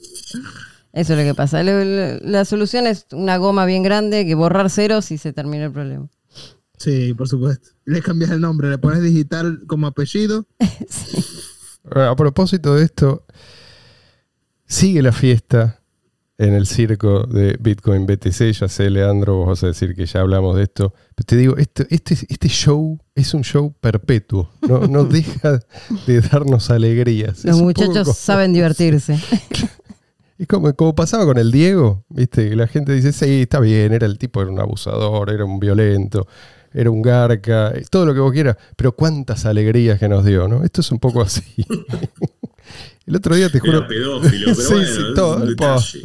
Eso 0.96 1.12
es 1.12 1.20
lo 1.20 1.25
que 1.25 1.36
pasa. 1.36 1.62
La 1.62 2.46
solución 2.46 2.88
es 2.88 3.06
una 3.12 3.36
goma 3.36 3.66
bien 3.66 3.84
grande 3.84 4.25
que 4.25 4.34
borrar 4.34 4.70
ceros 4.70 5.12
y 5.12 5.18
se 5.18 5.34
termina 5.34 5.66
el 5.66 5.74
problema. 5.74 6.08
sí, 6.78 7.14
por 7.14 7.28
supuesto. 7.28 7.72
Le 7.84 8.02
cambias 8.02 8.32
el 8.32 8.40
nombre, 8.40 8.70
le 8.70 8.78
pones 8.78 9.04
digital 9.04 9.64
como 9.68 9.88
apellido. 9.88 10.48
A 11.92 12.16
propósito 12.16 12.75
de 12.75 12.86
esto, 12.86 13.25
sigue 14.66 15.02
la 15.02 15.12
fiesta 15.12 15.82
en 16.38 16.54
el 16.54 16.66
circo 16.66 17.28
de 17.28 17.58
Bitcoin 17.60 18.06
BTC. 18.06 18.54
Ya 18.54 18.70
sé, 18.70 18.90
Leandro, 18.90 19.36
vos 19.36 19.48
vas 19.48 19.64
a 19.66 19.68
decir 19.68 19.96
que 19.96 20.06
ya 20.06 20.22
hablamos 20.22 20.56
de 20.56 20.64
esto. 20.64 20.94
Pero 21.14 21.25
te 21.25 21.36
digo, 21.36 21.58
este, 21.58 21.88
este, 21.90 22.14
este 22.30 22.48
show 22.48 22.98
es 23.14 23.34
un 23.34 23.44
show 23.44 23.74
perpetuo. 23.82 24.50
No, 24.62 24.88
no 24.88 25.04
deja 25.04 25.60
de 26.08 26.22
darnos 26.22 26.70
alegrías. 26.70 27.44
Los 27.44 27.58
Es 27.58 27.62
un 27.62 27.74
poco 27.74 27.86
muchachos 27.86 28.18
saben 28.18 28.54
divertirse. 28.54 29.20
Es 30.38 30.48
como, 30.48 30.74
como 30.75 30.94
pasaba 30.96 31.25
con 31.25 31.38
el 31.38 31.51
Diego, 31.51 32.04
¿viste? 32.10 32.56
La 32.56 32.68
gente 32.68 32.94
dice, 32.94 33.13
sí, 33.13 33.44
está 33.44 33.60
bien, 33.60 33.94
era 33.94 34.06
el 34.06 34.18
tipo, 34.18 34.42
era 34.42 34.51
un 34.51 34.60
abusador, 34.60 35.30
era 35.32 35.46
un 35.46 35.60
violento, 35.60 36.27
era 36.74 36.92
un 36.92 37.01
garca, 37.01 37.72
eh, 37.74 37.86
todo 37.89 38.06
lo 38.06 38.13
que 38.13 38.20
vos 38.20 38.34
quieras, 38.34 38.58
pero 38.75 38.94
cuántas 38.94 39.46
alegrías 39.46 39.98
que 39.98 40.10
nos 40.10 40.25
dio, 40.25 40.48
¿no? 40.50 40.63
Esto 40.65 40.82
es 40.82 40.92
un 40.92 41.00
poco 41.00 41.22
así. 41.22 41.42
el 43.06 43.15
otro 43.15 43.36
día 43.36 43.50
te 43.50 43.60
juro... 43.60 43.77
Era 43.80 43.88
pedófilo, 43.88 44.46
pero 44.56 44.56
Sí, 44.56 44.74
bueno, 44.74 44.86
sí, 44.88 44.92
es 45.08 45.13
todo, 45.15 45.36
un 45.38 45.42
el 45.44 45.48
detalle. 45.50 46.01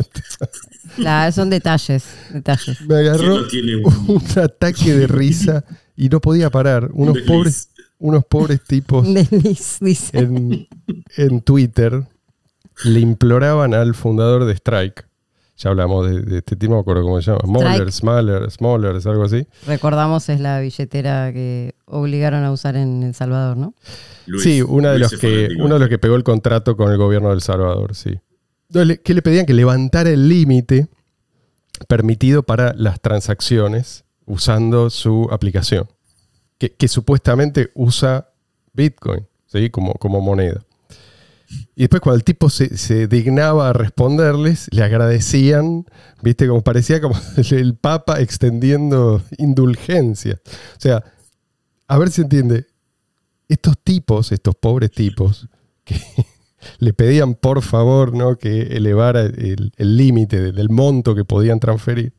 Claro, 0.96 1.32
son 1.32 1.50
detalles, 1.50 2.04
detalles. 2.32 2.80
Me 2.82 2.94
agarró 2.96 3.18
¿Quién 3.18 3.42
no 3.42 3.46
tiene 3.48 3.76
un- 3.84 4.22
un 4.34 4.38
ataque 4.42 4.94
de 4.94 5.06
risa 5.08 5.64
y 5.96 6.08
no 6.08 6.20
podía 6.20 6.50
parar. 6.50 6.88
Unos 6.92 7.18
pobres, 7.26 7.70
unos 7.98 8.24
pobres 8.26 8.62
tipos 8.64 9.06
Un 9.06 9.14
desliz, 9.14 9.78
dice. 9.80 10.18
en, 10.18 10.68
en 11.16 11.40
Twitter 11.42 12.04
le 12.84 13.00
imploraban 13.00 13.74
al 13.74 13.94
fundador 13.94 14.44
de 14.44 14.54
Strike. 14.54 15.06
Ya 15.56 15.68
hablamos 15.68 16.08
de, 16.08 16.22
de 16.22 16.38
este 16.38 16.56
tipo, 16.56 16.70
no 16.70 16.76
me 16.76 16.80
acuerdo 16.80 17.02
cómo 17.02 17.20
se 17.20 17.30
llama. 17.30 17.40
Smaller, 17.44 17.92
Smaller, 17.92 18.50
Smallers, 18.50 19.06
algo 19.06 19.24
así. 19.24 19.46
Recordamos, 19.66 20.28
es 20.30 20.40
la 20.40 20.58
billetera 20.60 21.32
que 21.34 21.74
obligaron 21.84 22.44
a 22.44 22.50
usar 22.50 22.76
en 22.76 23.02
El 23.02 23.14
Salvador, 23.14 23.58
¿no? 23.58 23.74
Luis, 24.26 24.42
sí, 24.42 24.62
una 24.62 24.92
de 24.92 25.00
los 25.00 25.12
que, 25.12 25.48
uno 25.58 25.74
de 25.74 25.80
los 25.80 25.88
que 25.90 25.98
pegó 25.98 26.16
el 26.16 26.24
contrato 26.24 26.76
con 26.78 26.90
el 26.90 26.96
gobierno 26.96 27.28
de 27.28 27.34
El 27.34 27.42
Salvador, 27.42 27.94
sí. 27.94 28.18
¿Qué 28.72 29.14
le 29.14 29.22
pedían? 29.22 29.44
Que 29.44 29.52
levantara 29.52 30.08
el 30.08 30.28
límite 30.28 30.88
permitido 31.88 32.42
para 32.42 32.72
las 32.74 33.00
transacciones 33.00 34.04
usando 34.24 34.88
su 34.88 35.28
aplicación, 35.30 35.88
que, 36.56 36.72
que 36.72 36.88
supuestamente 36.88 37.70
usa 37.74 38.30
Bitcoin 38.72 39.26
¿sí? 39.46 39.70
como, 39.70 39.94
como 39.94 40.20
moneda. 40.20 40.62
Y 41.74 41.82
después 41.82 42.00
cuando 42.00 42.16
el 42.16 42.24
tipo 42.24 42.48
se, 42.48 43.08
dignaba 43.08 43.70
a 43.70 43.72
responderles, 43.72 44.68
le 44.72 44.82
agradecían, 44.82 45.84
viste, 46.22 46.46
como 46.46 46.62
parecía 46.62 47.00
como 47.00 47.16
el 47.50 47.74
Papa 47.74 48.20
extendiendo 48.20 49.22
indulgencia. 49.38 50.40
O 50.76 50.80
sea, 50.80 51.02
a 51.88 51.98
ver 51.98 52.10
si 52.10 52.22
entiende, 52.22 52.66
estos 53.48 53.76
tipos, 53.82 54.30
estos 54.30 54.54
pobres 54.54 54.92
tipos, 54.92 55.48
que 55.84 55.96
le 56.78 56.92
pedían 56.92 57.34
por 57.34 57.62
favor 57.62 58.14
¿no? 58.14 58.36
que 58.36 58.76
elevara 58.76 59.22
el 59.22 59.96
límite 59.96 60.40
del, 60.40 60.54
del 60.54 60.70
monto 60.70 61.14
que 61.14 61.24
podían 61.24 61.58
transferir, 61.58 62.12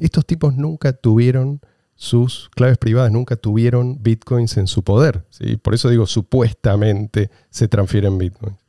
estos 0.00 0.26
tipos 0.26 0.56
nunca 0.56 0.92
tuvieron 0.92 1.60
sus 1.96 2.50
claves 2.50 2.78
privadas, 2.78 3.12
nunca 3.12 3.36
tuvieron 3.36 4.02
bitcoins 4.02 4.56
en 4.56 4.66
su 4.66 4.82
poder. 4.82 5.24
¿sí? 5.30 5.56
Por 5.56 5.74
eso 5.74 5.88
digo, 5.88 6.06
supuestamente 6.06 7.30
se 7.50 7.68
transfieren 7.68 8.18
bitcoins. 8.18 8.63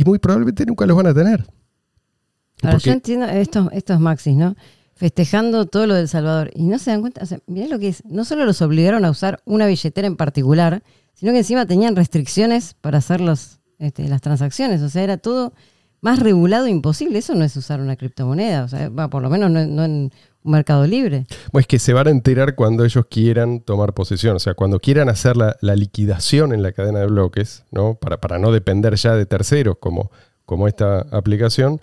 Y 0.00 0.04
muy 0.04 0.18
probablemente 0.18 0.64
nunca 0.64 0.86
los 0.86 0.96
van 0.96 1.08
a 1.08 1.12
tener. 1.14 1.44
Ahora, 2.62 2.76
Porque- 2.76 2.86
yo 2.86 2.92
entiendo 2.92 3.26
estos, 3.26 3.68
estos 3.72 4.00
maxis, 4.00 4.34
¿no? 4.34 4.56
Festejando 4.94 5.66
todo 5.66 5.86
lo 5.86 5.94
del 5.94 6.08
Salvador. 6.08 6.50
Y 6.54 6.62
no 6.62 6.78
se 6.78 6.90
dan 6.90 7.02
cuenta, 7.02 7.22
o 7.22 7.26
sea, 7.26 7.38
mirá 7.46 7.66
lo 7.68 7.78
que 7.78 7.88
es. 7.88 8.02
No 8.06 8.24
solo 8.24 8.46
los 8.46 8.62
obligaron 8.62 9.04
a 9.04 9.10
usar 9.10 9.42
una 9.44 9.66
billetera 9.66 10.06
en 10.06 10.16
particular, 10.16 10.82
sino 11.12 11.32
que 11.32 11.38
encima 11.38 11.66
tenían 11.66 11.96
restricciones 11.96 12.72
para 12.80 12.96
hacer 12.96 13.20
los, 13.20 13.60
este, 13.78 14.08
las 14.08 14.22
transacciones. 14.22 14.80
O 14.80 14.88
sea, 14.88 15.02
era 15.02 15.18
todo 15.18 15.52
más 16.00 16.18
regulado 16.18 16.66
imposible. 16.66 17.18
Eso 17.18 17.34
no 17.34 17.44
es 17.44 17.54
usar 17.58 17.78
una 17.82 17.96
criptomoneda. 17.96 18.64
O 18.64 18.68
sea, 18.68 18.88
va, 18.88 19.10
por 19.10 19.20
lo 19.20 19.28
menos 19.28 19.50
no, 19.50 19.66
no 19.66 19.84
en 19.84 20.12
un 20.42 20.52
mercado 20.52 20.86
libre. 20.86 21.26
Pues 21.52 21.66
que 21.66 21.78
se 21.78 21.92
van 21.92 22.06
a 22.06 22.10
enterar 22.10 22.54
cuando 22.54 22.84
ellos 22.84 23.04
quieran 23.10 23.60
tomar 23.60 23.92
posesión, 23.92 24.36
o 24.36 24.38
sea, 24.38 24.54
cuando 24.54 24.80
quieran 24.80 25.08
hacer 25.08 25.36
la, 25.36 25.56
la 25.60 25.76
liquidación 25.76 26.52
en 26.52 26.62
la 26.62 26.72
cadena 26.72 27.00
de 27.00 27.06
bloques, 27.06 27.64
¿no? 27.70 27.94
Para, 27.94 28.20
para 28.20 28.38
no 28.38 28.50
depender 28.52 28.94
ya 28.96 29.14
de 29.14 29.26
terceros 29.26 29.76
como, 29.80 30.10
como 30.46 30.66
esta 30.68 31.00
aplicación, 31.10 31.80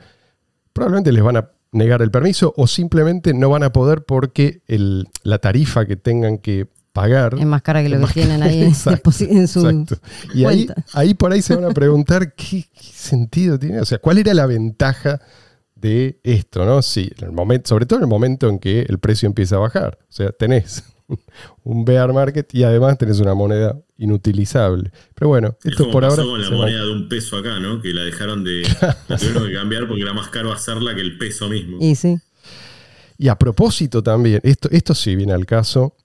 probablemente 0.73 1.11
les 1.11 1.23
van 1.23 1.37
a 1.37 1.49
negar 1.71 2.01
el 2.01 2.11
permiso 2.11 2.53
o 2.57 2.65
simplemente 2.67 3.33
no 3.33 3.49
van 3.49 3.63
a 3.63 3.71
poder 3.71 4.03
porque 4.05 4.61
el- 4.67 5.07
la 5.23 5.37
tarifa 5.37 5.85
que 5.85 5.95
tengan 5.97 6.37
que 6.37 6.67
pagar 6.93 7.35
Es 7.37 7.45
más 7.45 7.61
cara 7.61 7.83
que 7.83 7.89
lo 7.89 8.07
que 8.07 8.13
tienen 8.13 8.41
ahí 8.41 8.61
en, 8.63 8.67
exacto, 8.69 9.11
deposi- 9.11 9.29
en 9.29 9.47
su 9.47 9.67
Exacto. 9.67 9.97
Y 10.33 10.45
ahí 10.93 11.13
por 11.13 11.31
ahí 11.31 11.43
se 11.43 11.55
van 11.55 11.65
a 11.65 11.69
preguntar 11.73 12.33
qué, 12.35 12.63
qué 12.73 12.83
sentido 12.91 13.59
tiene. 13.59 13.81
O 13.81 13.85
sea, 13.85 13.99
¿cuál 13.99 14.17
era 14.17 14.33
la 14.33 14.47
ventaja 14.47 15.19
de 15.79 16.19
esto? 16.23 16.65
¿no? 16.65 16.81
Sí, 16.81 17.11
en 17.17 17.25
el 17.25 17.31
momento, 17.31 17.69
sobre 17.69 17.85
todo 17.85 17.99
en 17.99 18.03
el 18.03 18.09
momento 18.09 18.49
en 18.49 18.59
que 18.59 18.81
el 18.81 18.99
precio 18.99 19.27
empieza 19.27 19.55
a 19.55 19.59
bajar. 19.59 19.97
O 20.01 20.11
sea, 20.11 20.31
tenés 20.31 20.83
un 21.63 21.85
bear 21.85 22.11
market 22.13 22.53
y 22.53 22.63
además 22.63 22.97
tenés 22.97 23.19
una 23.19 23.33
moneda 23.33 23.79
inutilizable. 23.97 24.91
Pero 25.15 25.29
bueno, 25.29 25.57
Es 25.63 25.71
esto 25.71 25.83
como 25.83 25.93
por 25.93 26.03
pasó 26.03 26.21
ahora. 26.21 26.31
con 26.31 26.41
la 26.41 26.49
moneda 26.49 26.85
de 26.85 26.91
un 26.91 27.09
peso 27.09 27.37
acá, 27.37 27.59
¿no? 27.59 27.81
Que 27.81 27.93
la 27.93 28.03
dejaron 28.03 28.43
de. 28.43 28.61
la 29.07 29.17
tuvieron 29.17 29.47
que 29.47 29.53
cambiar 29.53 29.87
porque 29.87 30.03
era 30.03 30.13
más 30.13 30.29
caro 30.29 30.51
hacerla 30.51 30.95
que 30.95 31.01
el 31.01 31.17
peso 31.17 31.47
mismo. 31.49 31.77
Y 31.79 31.95
sí. 31.95 32.17
Y 33.19 33.29
a 33.29 33.35
propósito 33.35 34.03
también, 34.03 34.41
esto, 34.43 34.69
esto 34.71 34.93
sí 34.93 35.15
viene 35.15 35.33
al 35.33 35.45
caso. 35.45 35.95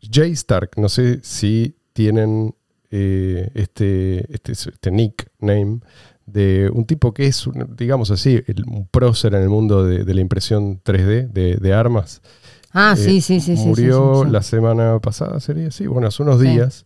Jay 0.00 0.32
Stark, 0.32 0.70
no 0.78 0.88
sé 0.88 1.20
si 1.22 1.76
tienen 1.92 2.54
eh, 2.90 3.50
este, 3.54 4.24
este, 4.32 4.52
este 4.52 4.90
nickname 4.90 5.80
de 6.26 6.70
un 6.72 6.84
tipo 6.86 7.14
que 7.14 7.26
es, 7.26 7.48
digamos 7.76 8.10
así, 8.10 8.42
un 8.66 8.86
prócer 8.88 9.34
en 9.34 9.42
el 9.42 9.48
mundo 9.48 9.84
de, 9.84 10.04
de 10.04 10.14
la 10.14 10.20
impresión 10.20 10.80
3D 10.82 11.28
de, 11.30 11.56
de 11.56 11.72
armas. 11.72 12.20
Ah, 12.72 12.94
Eh, 12.96 13.00
sí, 13.00 13.20
sí, 13.20 13.40
sí. 13.40 13.56
sí, 13.56 13.62
sí, 13.62 13.68
Murió 13.68 14.20
sí, 14.22 14.26
sí. 14.26 14.32
la 14.32 14.42
semana 14.42 14.98
pasada, 14.98 15.40
sería 15.40 15.68
así, 15.68 15.86
bueno, 15.86 16.08
hace 16.08 16.22
unos 16.22 16.40
Sí. 16.40 16.48
días, 16.48 16.84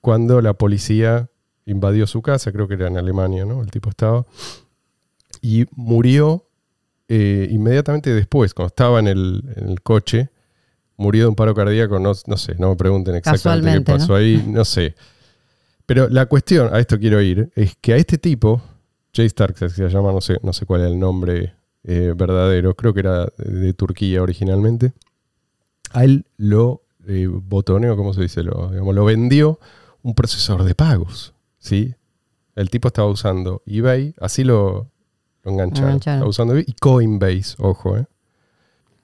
cuando 0.00 0.40
la 0.42 0.54
policía 0.54 1.30
invadió 1.64 2.06
su 2.08 2.22
casa, 2.22 2.50
creo 2.52 2.66
que 2.66 2.74
era 2.74 2.88
en 2.88 2.98
Alemania, 2.98 3.44
¿no? 3.44 3.62
El 3.62 3.70
tipo 3.70 3.88
estaba. 3.88 4.26
Y 5.40 5.66
murió 5.76 6.48
eh, 7.08 7.48
inmediatamente 7.50 8.12
después, 8.12 8.52
cuando 8.54 8.68
estaba 8.68 8.98
en 9.00 9.06
el, 9.06 9.44
en 9.56 9.68
el 9.70 9.80
coche, 9.82 10.30
murió 10.96 11.24
de 11.24 11.28
un 11.28 11.34
paro 11.36 11.54
cardíaco, 11.54 11.98
no, 11.98 12.12
no 12.26 12.36
sé, 12.36 12.54
no 12.58 12.70
me 12.70 12.76
pregunten 12.76 13.14
exactamente 13.14 13.78
qué 13.78 13.80
pasó 13.84 14.08
¿no? 14.12 14.14
ahí, 14.18 14.44
no 14.46 14.64
sé. 14.64 14.94
Pero 15.86 16.08
la 16.08 16.26
cuestión, 16.26 16.72
a 16.74 16.78
esto 16.78 16.98
quiero 16.98 17.20
ir, 17.20 17.50
es 17.54 17.74
que 17.80 17.92
a 17.92 17.96
este 17.96 18.18
tipo, 18.18 18.62
Jay 19.12 19.26
Stark 19.26 19.56
se 19.56 19.68
se 19.68 19.88
llama, 19.88 20.12
no 20.12 20.20
sé, 20.20 20.38
no 20.42 20.52
sé 20.52 20.66
cuál 20.66 20.82
es 20.82 20.86
el 20.88 20.98
nombre 20.98 21.54
eh, 21.84 22.14
verdadero, 22.16 22.74
creo 22.74 22.94
que 22.94 23.00
era 23.00 23.26
de, 23.36 23.74
Turquía 23.74 24.22
originalmente, 24.22 24.92
a 25.90 26.04
él 26.04 26.24
lo 26.36 26.82
eh, 27.06 27.26
botoneó, 27.28 27.96
¿cómo 27.96 28.14
se 28.14 28.22
dice? 28.22 28.42
Lo, 28.42 28.70
digamos, 28.70 28.94
lo 28.94 29.04
vendió 29.04 29.58
un 30.02 30.14
procesador 30.14 30.64
de 30.64 30.74
pagos, 30.74 31.34
¿sí? 31.58 31.94
El 32.54 32.70
tipo 32.70 32.88
estaba 32.88 33.08
usando 33.08 33.62
eBay, 33.66 34.14
así 34.20 34.44
lo, 34.44 34.90
lo 35.42 35.50
engancharon. 35.50 35.90
Engancharon. 35.90 36.18
Estaba 36.18 36.30
usando 36.30 36.52
eBay 36.54 36.64
y 36.68 36.72
Coinbase, 36.74 37.56
ojo, 37.58 37.96
¿eh? 37.96 38.06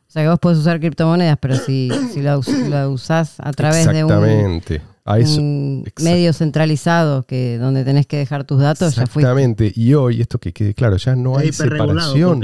O 0.08 0.10
sea 0.10 0.22
que 0.22 0.28
vos 0.30 0.38
podés 0.38 0.58
usar 0.58 0.80
criptomonedas, 0.80 1.36
pero 1.40 1.54
si, 1.56 1.90
si 2.12 2.22
la, 2.22 2.38
us- 2.38 2.48
la 2.48 2.88
usás 2.88 3.34
a 3.40 3.52
través 3.52 3.86
de 3.92 4.04
un, 4.04 4.10
un 5.38 5.84
exact- 5.86 6.02
medio 6.02 6.32
centralizado 6.32 7.22
que 7.24 7.58
donde 7.58 7.84
tenés 7.84 8.06
que 8.06 8.16
dejar 8.18 8.44
tus 8.44 8.60
datos, 8.60 8.94
ya 8.96 9.06
fuiste. 9.06 9.20
Exactamente. 9.20 9.72
Y 9.74 9.94
hoy, 9.94 10.20
esto 10.20 10.38
que 10.38 10.52
quede 10.52 10.74
claro, 10.74 10.96
ya 10.96 11.14
no 11.16 11.36
hay 11.38 11.48
separación. 11.52 12.42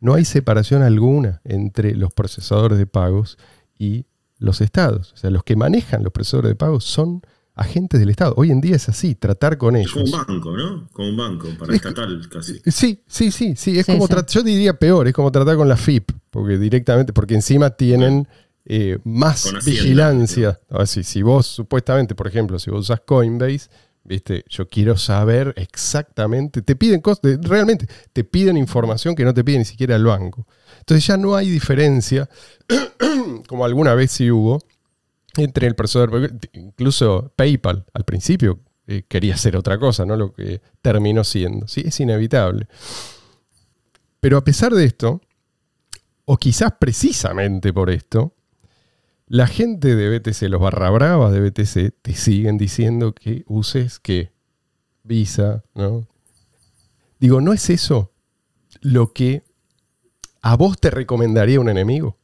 No 0.00 0.14
hay 0.14 0.24
separación 0.24 0.82
alguna 0.82 1.40
entre 1.44 1.94
los 1.94 2.12
procesadores 2.12 2.78
de 2.78 2.86
pagos 2.86 3.38
y 3.78 4.06
los 4.38 4.60
estados. 4.60 5.12
O 5.14 5.16
sea, 5.16 5.30
los 5.30 5.44
que 5.44 5.56
manejan 5.56 6.02
los 6.04 6.12
procesadores 6.12 6.50
de 6.50 6.56
pagos 6.56 6.84
son 6.84 7.22
agentes 7.56 7.98
del 7.98 8.10
Estado. 8.10 8.34
Hoy 8.36 8.50
en 8.50 8.60
día 8.60 8.76
es 8.76 8.88
así, 8.88 9.14
tratar 9.14 9.58
con 9.58 9.74
Es 9.76 9.90
como 9.90 10.04
un 10.04 10.08
ellos. 10.08 10.26
banco, 10.26 10.56
¿no? 10.56 10.88
Como 10.92 11.08
un 11.08 11.16
banco, 11.16 11.48
para 11.58 11.74
estatal 11.74 12.28
casi. 12.30 12.60
Sí, 12.66 13.02
sí, 13.06 13.30
sí, 13.32 13.54
sí. 13.56 13.78
Es 13.78 13.86
Sí, 13.86 13.92
como 13.92 14.06
sí. 14.06 14.14
yo 14.28 14.42
diría 14.42 14.78
peor, 14.78 15.08
es 15.08 15.14
como 15.14 15.32
tratar 15.32 15.56
con 15.56 15.68
la 15.68 15.76
FIP, 15.76 16.12
porque 16.30 16.58
directamente, 16.58 17.12
porque 17.12 17.34
encima 17.34 17.70
tienen 17.70 18.28
eh, 18.66 18.98
más 19.04 19.52
vigilancia. 19.64 20.60
Ahora, 20.70 20.86
si, 20.86 21.02
si 21.02 21.22
vos, 21.22 21.46
supuestamente, 21.46 22.14
por 22.14 22.26
ejemplo, 22.28 22.58
si 22.58 22.70
vos 22.70 22.80
usas 22.80 23.00
Coinbase, 23.06 23.68
viste, 24.04 24.44
yo 24.48 24.68
quiero 24.68 24.96
saber 24.96 25.52
exactamente, 25.56 26.62
te 26.62 26.76
piden 26.76 27.00
cosas, 27.00 27.20
realmente, 27.42 27.86
te 28.12 28.22
piden 28.22 28.56
información 28.56 29.14
que 29.14 29.24
no 29.24 29.32
te 29.34 29.42
pide 29.42 29.58
ni 29.58 29.64
siquiera 29.64 29.96
el 29.96 30.04
banco. 30.04 30.46
Entonces 30.80 31.06
ya 31.06 31.16
no 31.16 31.34
hay 31.34 31.48
diferencia, 31.50 32.28
como 33.48 33.64
alguna 33.64 33.94
vez 33.94 34.10
sí 34.12 34.30
hubo, 34.30 34.60
entre 35.38 35.66
el 35.66 35.74
procesador, 35.74 36.32
incluso 36.52 37.32
PayPal 37.36 37.86
al 37.92 38.04
principio 38.04 38.60
eh, 38.86 39.04
quería 39.08 39.34
hacer 39.34 39.56
otra 39.56 39.78
cosa, 39.78 40.04
¿no? 40.06 40.16
Lo 40.16 40.32
que 40.32 40.60
terminó 40.82 41.24
siendo. 41.24 41.66
Sí, 41.68 41.82
es 41.84 41.98
inevitable. 42.00 42.68
Pero 44.20 44.38
a 44.38 44.44
pesar 44.44 44.72
de 44.72 44.84
esto, 44.84 45.20
o 46.24 46.36
quizás 46.36 46.72
precisamente 46.78 47.72
por 47.72 47.90
esto, 47.90 48.34
la 49.26 49.46
gente 49.46 49.96
de 49.96 50.18
BTC, 50.18 50.42
los 50.42 50.60
barra 50.60 50.90
bravas 50.90 51.32
de 51.32 51.40
BTC, 51.40 51.94
te 52.00 52.14
siguen 52.14 52.58
diciendo 52.58 53.14
que 53.14 53.44
uses 53.46 53.98
que 53.98 54.32
Visa, 55.02 55.62
¿no? 55.74 56.08
Digo, 57.20 57.40
¿no 57.40 57.52
es 57.52 57.70
eso 57.70 58.12
lo 58.80 59.12
que 59.12 59.44
a 60.46 60.56
vos 60.56 60.78
te 60.78 60.90
recomendaría 60.90 61.58
un 61.58 61.68
enemigo. 61.68 62.16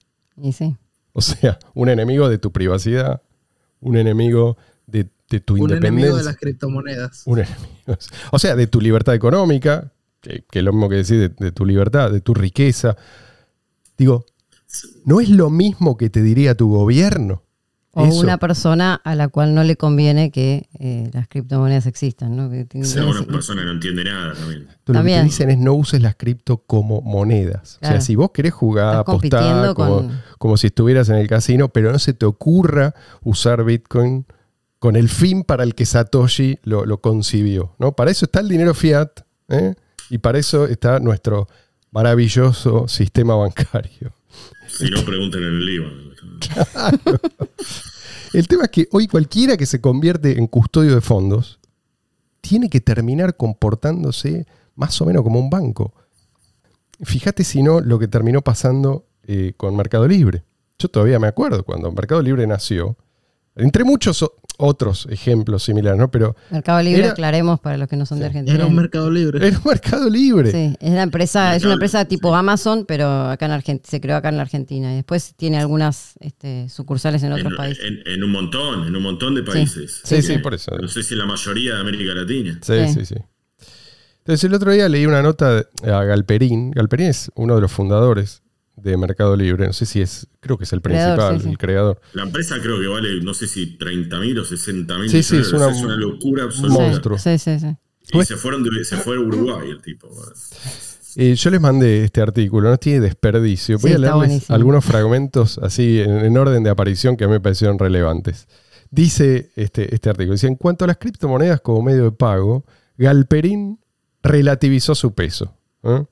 Sí. 0.53 0.77
O 1.13 1.21
sea, 1.21 1.59
un 1.75 1.89
enemigo 1.89 2.29
de 2.29 2.39
tu 2.39 2.53
privacidad, 2.53 3.23
un 3.81 3.97
enemigo 3.97 4.57
de, 4.87 5.09
de 5.29 5.41
tu 5.41 5.55
Un 5.55 5.61
independencia. 5.61 5.89
enemigo 5.89 6.17
de 6.17 6.25
las 6.25 6.37
criptomonedas. 6.37 7.23
Un 7.27 7.41
enemigo. 7.41 7.99
O 8.31 8.39
sea, 8.39 8.57
de 8.57 8.67
tu 8.67 8.81
libertad 8.81 9.15
económica, 9.15 9.93
que, 10.21 10.45
que 10.51 10.61
es 10.61 10.65
lo 10.65 10.73
mismo 10.73 10.89
que 10.89 10.97
decir 10.97 11.19
de, 11.19 11.29
de 11.45 11.53
tu 11.53 11.65
libertad, 11.67 12.11
de 12.11 12.21
tu 12.21 12.33
riqueza. 12.33 12.97
Digo, 13.99 14.25
no 15.05 15.21
es 15.21 15.29
lo 15.29 15.51
mismo 15.51 15.97
que 15.97 16.09
te 16.11 16.23
diría 16.23 16.57
tu 16.57 16.71
gobierno. 16.71 17.43
O 17.95 18.07
Eso. 18.07 18.21
una 18.21 18.39
persona 18.39 18.95
a 19.05 19.15
la 19.15 19.29
cual 19.29 19.55
no 19.55 19.65
le 19.65 19.77
conviene 19.77 20.31
que 20.31 20.67
eh, 20.79 21.11
las 21.13 21.29
criptomonedas 21.29 21.85
existan, 21.87 22.35
¿no? 22.35 22.49
Que 22.49 22.65
tiene- 22.65 22.87
Sea 22.87 23.05
una 23.05 23.23
persona 23.25 23.61
que 23.61 23.67
no 23.67 23.73
entiende 23.73 24.05
nada 24.05 24.33
también. 24.33 24.61
Pero 24.67 24.71
lo 24.71 24.75
que 24.79 24.83
te 24.85 24.93
También. 24.95 25.25
dicen 25.25 25.51
es 25.51 25.59
no 25.59 25.75
uses 25.75 26.01
las 26.01 26.15
cripto 26.17 26.57
como 26.67 27.03
monedas. 27.03 27.79
O 27.83 27.87
sea, 27.87 28.01
si 28.01 28.15
vos 28.15 28.31
querés 28.33 28.55
jugar, 28.55 29.01
Estás 29.01 29.01
apostar, 29.15 29.75
como, 29.75 29.97
con- 29.97 30.23
como 30.39 30.57
si 30.57 30.69
estuvieras 30.69 31.11
en 31.11 31.17
el 31.17 31.29
casino, 31.29 31.69
pero 31.69 31.93
no 31.93 31.99
se 31.99 32.15
te 32.15 32.25
ocurra 32.25 32.95
usar 33.23 33.63
Bitcoin 33.63 34.25
con 34.79 34.97
el 34.97 35.11
fin 35.11 35.45
para 35.45 35.63
el 35.63 35.75
que 35.75 35.85
Satoshi 35.85 36.59
lo, 36.63 36.87
lo 36.87 37.03
concibió. 37.03 37.75
¿no? 37.79 37.93
Para 37.93 38.11
eso 38.11 38.25
está 38.25 38.41
el 38.41 38.49
dinero 38.49 38.73
fiat 38.73 39.11
¿eh? 39.49 39.75
y 40.09 40.17
para 40.17 40.39
eso 40.39 40.67
está 40.67 40.99
nuestro 40.99 41.47
maravilloso 41.91 42.89
sistema 42.89 43.35
bancario. 43.37 44.13
Si 44.79 44.91
no, 44.91 45.05
pregunten 45.05 45.43
en 45.43 45.49
el 45.49 45.67
Líbano. 45.67 46.13
El 48.33 48.49
tema 48.49 48.65
es 48.65 48.71
que 48.71 48.89
hoy 48.93 49.07
cualquiera 49.07 49.57
que 49.57 49.67
se 49.67 49.81
convierte 49.81 50.39
en 50.39 50.47
custodio 50.47 50.95
de 50.95 51.01
fondos 51.01 51.61
tiene 52.41 52.71
que 52.71 52.81
terminar 52.81 53.37
comportándose 53.37 54.47
más 54.75 55.01
o 55.01 55.07
menos 55.07 55.23
como 55.23 55.39
un 55.39 55.51
banco. 55.51 55.93
Fíjate 57.03 57.45
si 57.45 57.63
no 57.63 57.81
lo 57.81 57.99
que 57.99 58.09
terminó 58.09 58.43
pasando 58.43 59.07
eh, 59.25 59.53
con 59.57 59.77
Mercado 59.77 60.09
Libre. 60.09 60.45
Yo 60.79 60.89
todavía 60.89 61.19
me 61.19 61.29
acuerdo 61.29 61.63
cuando 61.65 61.93
Mercado 61.93 62.23
Libre 62.23 62.47
nació, 62.47 62.97
entre 63.55 63.85
muchos 63.85 64.25
otros 64.65 65.07
ejemplos 65.11 65.65
similares, 65.65 65.99
¿no? 65.99 66.11
Pero 66.11 66.37
Mercado 66.51 66.81
Libre, 66.83 67.03
Era- 67.03 67.11
aclaremos 67.13 67.59
para 67.61 67.77
los 67.77 67.89
que 67.89 67.97
no 67.97 68.07
son 68.07 68.21
de 68.21 68.27
Argentina. 68.27 68.55
Era 68.57 68.67
un 68.67 68.75
mercado 68.77 69.11
libre. 69.11 69.47
era 69.47 69.59
un 69.59 69.65
Mercado 69.65 70.09
Libre. 70.09 70.51
Sí, 70.53 70.77
es 70.81 70.93
la 70.93 71.03
empresa, 71.03 71.57
es 71.57 71.65
una 71.65 71.75
empresa 71.75 71.99
Libre, 71.99 72.09
tipo 72.11 72.29
sí. 72.31 72.35
Amazon, 72.37 72.85
pero 72.87 73.09
acá 73.31 73.47
en 73.47 73.53
Argentina, 73.53 73.91
se 73.91 74.01
creó 74.01 74.17
acá 74.17 74.29
en 74.29 74.37
la 74.37 74.43
Argentina 74.43 74.93
y 74.93 74.97
después 74.97 75.35
tiene 75.37 75.59
algunas 75.59 76.15
este, 76.21 76.69
sucursales 76.69 77.23
en 77.23 77.33
otros 77.33 77.51
En, 77.53 77.57
países. 77.57 77.85
en- 77.85 78.03
en 78.07 78.25
un 78.25 78.31
montón, 78.31 78.87
en 78.87 78.95
un 78.95 79.03
montón 79.03 79.35
de 79.35 79.43
países. 79.43 80.01
Sí, 80.05 80.23
sí, 80.23 80.39
por 80.39 80.55
eso. 80.55 80.77
No 80.79 80.89
sé 80.89 81.03
si 81.03 81.15
la 81.15 81.27
mayoría 81.27 81.75
de 81.75 81.81
América 81.81 82.15
Latina. 82.15 82.59
Sí, 82.63 82.75
sí, 82.89 82.95
Sí. 82.95 83.07
sí. 83.07 83.15
Entonces 84.19 84.45
el 84.45 84.55
otro 84.55 84.71
día 84.71 84.89
leí 84.89 85.05
una 85.07 85.21
nota 85.23 85.65
a 85.83 86.05
Galperín. 86.05 86.71
Galperín 86.71 87.09
es 87.09 87.31
uno 87.35 87.57
de 87.57 87.61
los 87.61 87.73
fundadores 87.73 88.43
de 88.77 88.97
Mercado 88.97 89.37
Libre. 89.37 89.67
No 89.67 89.73
sé 89.73 89.87
si 89.87 90.01
es, 90.01 90.27
creo 90.41 90.57
que 90.59 90.65
es 90.65 90.73
el 90.73 90.81
Creador, 90.83 91.17
principal, 91.17 91.37
sí, 91.39 91.45
sí. 91.45 91.51
el 91.51 91.59
creador. 91.59 92.01
La 92.15 92.23
empresa 92.23 92.57
creo 92.61 92.81
que 92.81 92.87
vale, 92.87 93.21
no 93.23 93.35
sé 93.35 93.47
si 93.47 93.77
30 93.77 94.19
mil 94.21 94.39
o 94.39 94.45
60 94.45 94.99
mil 94.99 95.09
Sí, 95.11 95.23
sí, 95.23 95.37
es 95.37 95.53
una- 95.53 95.71
es 95.71 95.83
una 95.83 95.97
locura 95.97 96.45
un 96.45 96.49
absoluta. 96.51 96.81
monstruo. 96.83 97.19
Sí, 97.19 97.39
sí, 97.39 97.59
sí. 97.61 97.77
Y 98.13 98.25
se 98.25 98.37
fueron 98.37 98.63
de- 98.65 98.85
se 98.85 98.97
fue 98.97 99.17
a 99.17 99.21
Uruguay 99.21 99.71
el 99.71 99.81
tipo. 99.81 100.09
Eh, 101.17 101.35
yo 101.35 101.51
les 101.51 101.61
mandé 101.61 102.05
este 102.05 102.21
artículo, 102.23 102.71
no 102.71 102.79
tiene 102.79 103.01
desperdicio. 103.01 103.79
Voy 103.79 103.91
Sí, 103.91 103.95
a 103.97 103.99
leerles 103.99 104.17
buenísimo. 104.19 104.57
algunos 104.57 104.85
fragmentos 104.85 105.59
así 105.59 106.01
en, 106.01 106.11
en 106.25 106.37
orden 106.39 106.63
de 106.63 106.71
aparición 106.71 107.17
que 107.17 107.25
a 107.25 107.27
mí 107.29 107.35
me 107.35 107.41
parecieron 107.41 107.79
relevantes. 107.79 108.49
Dice 108.91 109.51
este, 109.57 109.95
este 109.95 110.09
artículo, 110.11 110.33
dice, 110.33 110.47
en 110.49 110.57
cuanto 110.57 110.85
a 110.85 110.89
las 110.89 110.97
criptomonedas 110.97 111.61
como 111.61 111.83
medio 111.83 112.05
de 112.05 112.13
pago, 112.13 112.65
Galperín 112.97 113.79
relativizó 114.23 114.95
su 114.95 115.15
peso. 115.15 115.55
¿eh? 115.83 116.05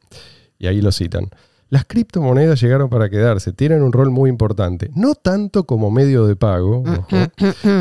Y 0.59 0.67
ahí 0.67 0.81
lo 0.83 0.93
citan. 0.93 1.29
Las 1.71 1.85
criptomonedas 1.85 2.61
llegaron 2.61 2.91
para 2.91 3.09
quedarse, 3.09 3.53
tienen 3.53 3.83
un 3.83 3.93
rol 3.93 4.11
muy 4.11 4.29
importante, 4.29 4.91
no 4.95 5.15
tanto 5.15 5.65
como 5.65 5.93
medio 5.93 6.27
de 6.27 6.35
pago, 6.35 6.83
ojo, 6.83 7.17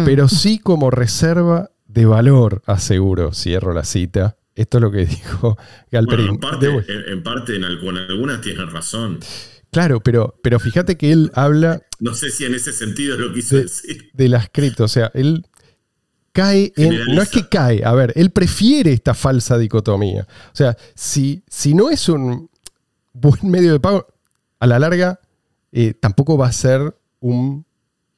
pero 0.06 0.28
sí 0.30 0.60
como 0.60 0.92
reserva 0.92 1.72
de 1.88 2.06
valor, 2.06 2.62
aseguro, 2.68 3.34
cierro 3.34 3.74
la 3.74 3.84
cita. 3.84 4.38
Esto 4.56 4.78
es 4.78 4.82
lo 4.84 4.92
que 4.92 5.06
dijo 5.08 5.58
Galperín. 5.92 6.28
Bueno, 6.28 6.34
en 6.34 6.40
parte, 6.40 6.94
en, 6.94 7.14
en 7.14 7.24
parte 7.24 7.56
en, 7.56 7.64
algunas 7.64 8.42
tienen 8.42 8.70
razón. 8.70 9.20
Claro, 9.72 10.02
pero, 10.02 10.36
pero 10.44 10.60
fíjate 10.60 10.98
que 10.98 11.12
él 11.12 11.32
habla 11.34 11.82
No 12.00 12.14
sé 12.14 12.30
si 12.30 12.46
en 12.46 12.56
ese 12.56 12.74
sentido 12.74 13.18
lo 13.18 13.34
quiso 13.34 13.56
de, 13.56 13.64
decir. 13.64 14.10
de 14.14 14.30
las 14.30 14.50
cripto. 14.50 14.84
O 14.84 14.88
sea, 14.88 15.12
él 15.14 15.46
cae 16.32 16.74
en. 16.76 17.16
No 17.16 17.22
es 17.22 17.30
que 17.30 17.48
cae, 17.48 17.84
a 17.84 17.94
ver, 17.94 18.14
él 18.16 18.32
prefiere 18.32 18.92
esta 18.92 19.14
falsa 19.14 19.58
dicotomía. 19.58 20.28
O 20.52 20.56
sea, 20.56 20.78
si, 20.96 21.44
si 21.48 21.74
no 21.74 21.90
es 21.90 22.10
un 22.10 22.49
buen 23.14 23.50
medio 23.50 23.72
de 23.74 23.80
pago, 23.80 24.08
a 24.60 24.68
la 24.68 24.80
larga 24.80 25.20
eh, 25.72 25.94
tampoco 25.94 26.38
va 26.38 26.48
a 26.48 26.52
ser 26.52 26.96
un 27.20 27.66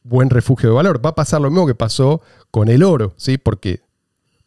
buen 0.04 0.30
refugio 0.30 0.69
de 0.69 0.75
valor. 0.75 1.06
Va 1.06 1.12
a 1.12 1.15
pasar 1.15 1.41
lo 1.41 1.49
mismo 1.51 1.67
que 1.67 1.75
pasó 1.75 2.21
con 2.49 2.69
el 2.69 2.84
oro, 2.84 3.13
¿sí? 3.17 3.38
Porque 3.38 3.82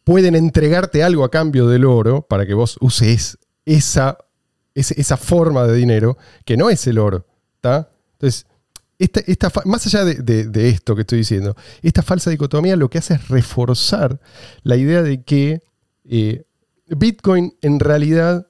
pueden 0.03 0.35
entregarte 0.35 1.03
algo 1.03 1.23
a 1.23 1.31
cambio 1.31 1.67
del 1.67 1.85
oro 1.85 2.21
para 2.23 2.45
que 2.45 2.53
vos 2.53 2.77
uses 2.81 3.37
esa, 3.65 4.17
esa 4.75 5.17
forma 5.17 5.65
de 5.65 5.75
dinero 5.75 6.17
que 6.45 6.57
no 6.57 6.69
es 6.69 6.85
el 6.87 6.99
oro. 6.99 7.25
¿está? 7.55 7.89
Entonces, 8.13 8.45
esta, 8.99 9.19
esta 9.27 9.51
más 9.65 9.85
allá 9.87 10.05
de, 10.05 10.15
de- 10.15 10.45
de 10.47 10.69
esto 10.69 10.95
que 10.95 11.01
estoy 11.01 11.19
diciendo, 11.19 11.55
esta 11.81 12.01
falsa 12.01 12.29
dicotomía 12.29 12.75
lo 12.75 12.89
que 12.89 12.97
hace 12.99 13.15
es 13.15 13.27
reforzar 13.29 14.19
la 14.63 14.75
idea 14.77 15.01
de 15.01 15.23
que 15.23 15.63
eh, 16.05 16.43
Bitcoin 16.87 17.57
en 17.61 17.79
realidad 17.79 18.47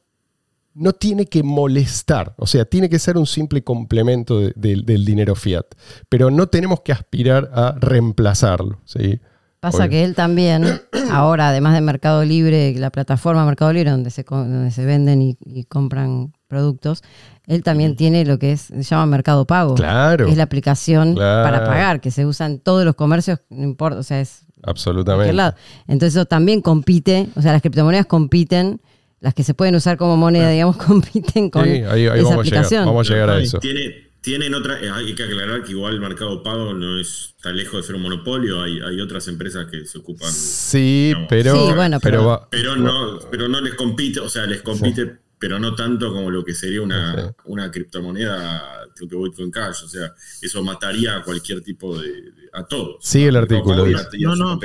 no 0.75 0.91
tiene 0.93 1.25
que 1.25 1.41
molestar, 1.41 2.35
o 2.37 2.45
sea, 2.45 2.65
tiene 2.65 2.89
que 2.89 2.99
ser 2.99 3.17
un 3.17 3.25
simple 3.25 3.63
complemento 3.63 4.39
de- 4.39 4.53
del- 4.55 4.85
del 4.85 5.05
dinero 5.05 5.33
fiat, 5.33 5.65
pero 6.09 6.29
no 6.29 6.47
tenemos 6.47 6.81
que 6.81 6.91
aspirar 6.91 7.49
a 7.53 7.75
reemplazarlo. 7.79 8.79
¿sí? 8.85 9.19
Pasa 9.61 9.79
Obvio. 9.79 9.89
que 9.89 10.03
él 10.03 10.15
también, 10.15 10.63
ahora, 11.11 11.49
además 11.49 11.73
de 11.73 11.81
Mercado 11.81 12.23
Libre, 12.23 12.75
la 12.77 12.89
plataforma 12.91 13.45
Mercado 13.45 13.71
Libre, 13.73 13.89
donde 13.89 14.09
se, 14.11 14.23
co- 14.25 14.35
donde 14.37 14.69
se 14.71 14.85
venden 14.85 15.21
y, 15.21 15.37
y 15.45 15.63
compran 15.63 16.33
productos, 16.47 17.03
él 17.47 17.63
también 17.63 17.95
tiene 17.95 18.25
lo 18.25 18.37
que 18.37 18.51
es, 18.51 18.61
se 18.61 18.83
llama 18.83 19.05
Mercado 19.05 19.45
Pago. 19.47 19.75
Claro. 19.75 20.27
Es 20.27 20.37
la 20.37 20.43
aplicación 20.43 21.15
Claro. 21.15 21.43
para 21.49 21.65
pagar, 21.65 22.01
que 22.01 22.11
se 22.11 22.25
usa 22.25 22.45
en 22.47 22.59
todos 22.59 22.85
los 22.85 22.95
comercios, 22.95 23.39
no 23.49 23.63
importa, 23.63 23.99
o 23.99 24.03
sea, 24.03 24.19
es 24.19 24.45
Absolutamente. 24.63 25.31
lado. 25.33 25.55
Entonces 25.87 26.15
eso 26.15 26.25
también 26.25 26.61
compite, 26.61 27.29
o 27.35 27.41
sea, 27.41 27.53
las 27.53 27.61
criptomonedas 27.61 28.05
compiten, 28.07 28.81
las 29.25 29.33
que 29.33 29.43
se 29.43 29.55
pueden 29.55 29.73
usar 29.75 29.97
como 29.97 30.15
moneda, 30.15 30.49
digamos, 30.51 30.77
compiten 30.85 31.49
con 31.49 31.63
Sí, 31.65 31.69
ahí, 31.71 32.05
ahí 32.07 32.19
esa 32.19 32.23
vamos, 32.23 32.23
a 32.23 32.29
llegar, 32.29 32.39
aplicación. 32.39 32.85
vamos 32.85 33.09
a 33.09 33.13
llegar 33.13 33.29
a 33.31 33.39
eso. 33.41 33.57
Tiene, 33.59 34.05
tienen 34.21 34.53
otra, 34.53 34.79
eh, 34.79 34.89
hay 34.91 35.13
que 35.15 35.23
aclarar 35.23 35.63
que 35.63 35.71
igual 35.71 35.95
el 35.95 35.99
mercado 35.99 36.43
pago 36.43 36.73
no 36.73 36.99
es 36.99 37.33
tan 37.41 37.57
lejos 37.57 37.81
de 37.81 37.87
ser 37.87 37.95
un 37.95 38.03
monopolio, 38.03 38.61
hay, 38.61 38.79
hay 38.81 39.01
otras 39.01 39.27
empresas 39.27 39.65
que 39.71 39.85
se 39.85 39.97
ocupan, 39.97 40.31
Sí, 40.31 41.13
pero, 41.27 41.53
Sí, 41.67 41.73
bueno, 41.73 41.99
pero, 41.99 42.17
pero- 42.19 42.25
va- 42.27 42.47
pero 42.49 42.75
no, 42.75 43.19
pero 43.31 43.47
no 43.47 43.59
les 43.61 43.73
compite, 43.73 44.19
o 44.19 44.29
sea, 44.29 44.45
les 44.45 44.61
compite, 44.61 45.17
pero 45.39 45.59
no 45.59 45.73
tanto 45.75 46.13
como 46.13 46.29
lo 46.31 46.45
que 46.45 46.53
sería 46.53 46.81
una, 46.81 47.13
Sí. 47.15 47.21
una 47.45 47.71
criptomoneda 47.71 48.81
tipo 48.95 49.21
Bitcoin 49.23 49.51
Cash, 49.51 49.83
o 49.83 49.87
sea, 49.87 50.13
eso 50.41 50.63
mataría 50.63 51.17
a 51.17 51.23
cualquier 51.23 51.61
tipo 51.61 51.99
de, 51.99 52.09
de- 52.09 52.31
a 52.53 52.63
todos. 52.65 52.97
Sigue 53.01 53.27
el 53.27 53.35
artículo, 53.35 53.87
y 53.89 53.93
a- 53.93 53.97
dice. 53.97 54.09
y 54.13 54.23
a 54.23 54.29
No, 54.29 54.35
su 54.35 54.43
no. 54.43 54.59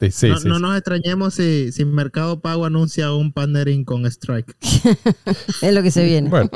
Sí, 0.00 0.10
sí, 0.10 0.28
no 0.28 0.38
sí, 0.38 0.48
no 0.48 0.56
sí. 0.56 0.62
nos 0.62 0.76
extrañemos 0.76 1.34
si, 1.34 1.72
si 1.72 1.84
Mercado 1.84 2.40
Pago 2.40 2.64
anuncia 2.64 3.12
un 3.12 3.32
partnering 3.32 3.84
con 3.84 4.06
Strike. 4.06 4.56
Es 5.62 5.74
lo 5.74 5.82
que 5.82 5.90
se 5.90 6.04
viene. 6.04 6.30
Bueno, 6.30 6.50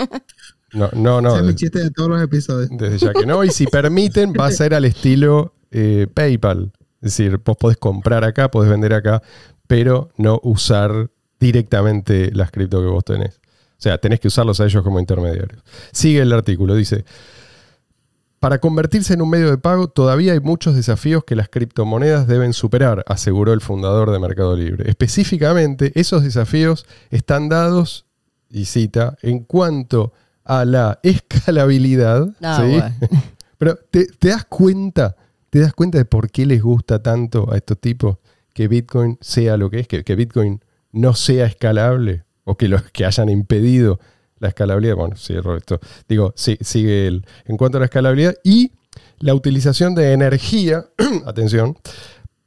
no, 0.73 0.91
no, 0.95 1.21
no. 1.21 1.31
Ese 1.31 1.39
es 1.41 1.45
mi 1.45 1.55
chiste 1.55 1.79
de 1.79 1.91
todos 1.91 2.11
los 2.11 2.23
episodios. 2.23 2.71
Desde 2.73 2.99
ya 2.99 3.13
que 3.13 3.27
no. 3.27 3.45
Y 3.45 3.51
si 3.51 3.67
permiten, 3.67 4.33
va 4.33 4.47
a 4.47 4.51
ser 4.51 4.75
al 4.75 4.85
estilo 4.85 5.55
eh, 5.71 6.07
PayPal. 6.13 6.73
Es 7.01 7.17
decir, 7.17 7.39
vos 7.45 7.57
podés 7.57 7.77
comprar 7.77 8.25
acá, 8.25 8.51
podés 8.51 8.71
vender 8.71 8.95
acá, 8.95 9.23
pero 9.67 10.11
no 10.17 10.41
usar 10.43 11.11
directamente 11.39 12.31
las 12.33 12.51
cripto 12.51 12.81
que 12.81 12.87
vos 12.87 13.05
tenés. 13.05 13.37
O 13.37 13.83
sea, 13.85 13.99
tenés 13.99 14.21
que 14.21 14.29
usarlos 14.29 14.61
a 14.61 14.65
ellos 14.65 14.83
como 14.83 14.99
intermediarios. 14.99 15.63
Sigue 15.93 16.23
el 16.23 16.33
artículo, 16.33 16.75
dice, 16.75 17.05
para 18.45 18.59
convertirse 18.59 19.15
en 19.15 19.23
un 19.23 19.31
medio 19.31 19.49
de 19.49 19.57
pago 19.57 19.89
todavía 19.89 20.35
hay 20.35 20.41
muchos 20.41 20.75
desafíos 20.75 21.25
que 21.25 21.35
las 21.35 21.49
criptomonedas 21.49 22.27
deben 22.27 22.53
superar, 22.53 23.03
aseguró 23.09 23.55
el 23.55 23.63
fundador 23.63 24.11
de 24.11 24.19
Mercado 24.19 24.55
Libre. 24.55 24.85
Específicamente, 24.87 25.99
esos 25.99 26.23
desafíos 26.23 26.85
están 27.09 27.49
dados, 27.49 28.05
y 28.51 28.67
cita, 28.67 29.17
en 29.23 29.45
cuanto 29.45 30.13
a 30.45 30.67
la 30.67 31.01
escalabilidad. 31.03 32.29
Ah, 32.43 32.61
¿sí? 32.61 32.79
bueno. 32.79 32.95
Pero 33.57 33.77
¿te, 33.91 34.09
te 34.09 34.29
das 34.29 34.45
cuenta, 34.45 35.17
te 35.49 35.61
das 35.61 35.73
cuenta 35.73 35.97
de 35.97 36.05
por 36.05 36.31
qué 36.31 36.45
les 36.45 36.61
gusta 36.61 37.03
tanto 37.03 37.51
a 37.51 37.57
estos 37.57 37.81
tipos 37.81 38.19
que 38.53 38.69
Bitcoin 38.69 39.17
sea 39.23 39.57
lo 39.57 39.71
que 39.71 39.81
es, 39.81 39.89
que, 39.89 40.05
que 40.05 40.17
Bitcoin 40.17 40.63
no 40.93 41.15
sea 41.15 41.47
escalable 41.47 42.25
o 42.45 42.59
que 42.59 42.69
los 42.69 42.83
que 42.91 43.07
hayan 43.07 43.31
impedido 43.31 44.01
la 44.41 44.49
escalabilidad. 44.49 44.97
Bueno, 44.97 45.17
cierro 45.17 45.57
esto. 45.57 45.81
Digo, 46.09 46.33
sí, 46.37 46.57
sigue 46.61 47.07
el. 47.07 47.25
En 47.47 47.57
cuanto 47.57 47.79
a 47.79 47.81
la 47.81 47.87
escalabilidad 47.87 48.35
y 48.45 48.73
la 49.21 49.35
utilización 49.35 49.95
de 49.95 50.13
energía, 50.13 50.87
atención, 51.27 51.77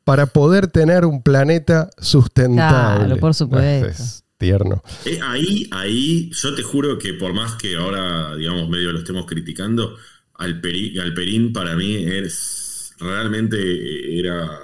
para 0.04 0.28
poder 0.28 0.68
tener 0.68 1.06
un 1.06 1.22
planeta 1.22 1.90
sustentable. 1.98 3.06
Claro, 3.06 3.18
por 3.20 3.34
supuesto. 3.34 3.88
Es- 3.88 4.24
tierno. 4.38 4.84
Eh, 5.06 5.20
ahí, 5.24 5.68
ahí, 5.72 6.30
yo 6.32 6.54
te 6.54 6.62
juro 6.62 7.00
que 7.00 7.14
por 7.14 7.34
más 7.34 7.56
que 7.56 7.76
ahora, 7.76 8.36
digamos, 8.36 8.70
medio 8.70 8.92
lo 8.92 9.00
estemos 9.00 9.26
criticando, 9.26 9.96
Alperi- 10.36 11.00
Alperín 11.02 11.52
para 11.54 11.76
mí 11.76 11.96
es 11.96 12.94
realmente 13.00 14.20
era 14.20 14.60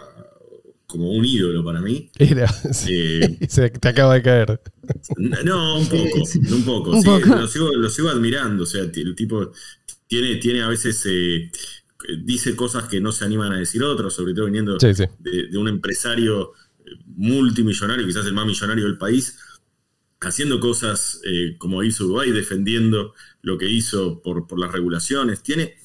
como 0.94 1.10
un 1.12 1.26
ídolo 1.26 1.64
para 1.64 1.82
mí. 1.82 2.10
Era, 2.18 2.48
sí, 2.74 2.94
Eh, 2.94 3.38
se 3.50 3.70
te 3.72 3.88
acaba 3.90 4.14
de 4.14 4.22
caer. 4.22 4.62
No, 5.18 5.80
un 5.80 5.88
poco, 5.88 6.26
Sí, 6.26 6.40
un 6.52 6.64
poco. 6.64 6.92
Un 6.92 7.02
sí, 7.02 7.06
poco. 7.06 7.28
Lo, 7.36 7.48
sigo, 7.48 7.72
lo 7.74 7.90
sigo 7.90 8.10
admirando. 8.10 8.64
O 8.64 8.66
sea, 8.68 8.82
el 8.84 9.16
tipo 9.16 9.52
tiene, 10.08 10.36
tiene 10.36 10.62
a 10.62 10.68
veces, 10.68 11.04
eh, 11.08 11.52
dice 12.24 12.56
cosas 12.56 12.88
que 12.88 13.02
no 13.02 13.12
se 13.12 13.26
animan 13.26 13.52
a 13.54 13.58
decir 13.58 13.84
otros, 13.84 14.14
sobre 14.14 14.34
todo 14.34 14.46
viniendo 14.46 14.80
Sí, 14.80 14.94
sí. 14.94 15.06
de, 15.20 15.48
de 15.48 15.58
un 15.58 15.68
empresario 15.68 16.52
eh, 16.86 16.92
multimillonario, 17.08 18.06
quizás 18.06 18.26
el 18.28 18.34
más 18.34 18.46
millonario 18.46 18.86
del 18.86 18.98
país, 18.98 19.38
haciendo 20.22 20.60
cosas 20.60 21.20
eh, 21.26 21.56
como 21.58 21.84
hizo 21.84 22.06
Uruguay, 22.06 22.32
defendiendo 22.32 23.14
lo 23.42 23.58
que 23.58 23.70
hizo 23.70 24.22
por, 24.22 24.48
por 24.48 24.60
las 24.60 24.72
regulaciones. 24.72 25.44
Tiene, 25.44 25.76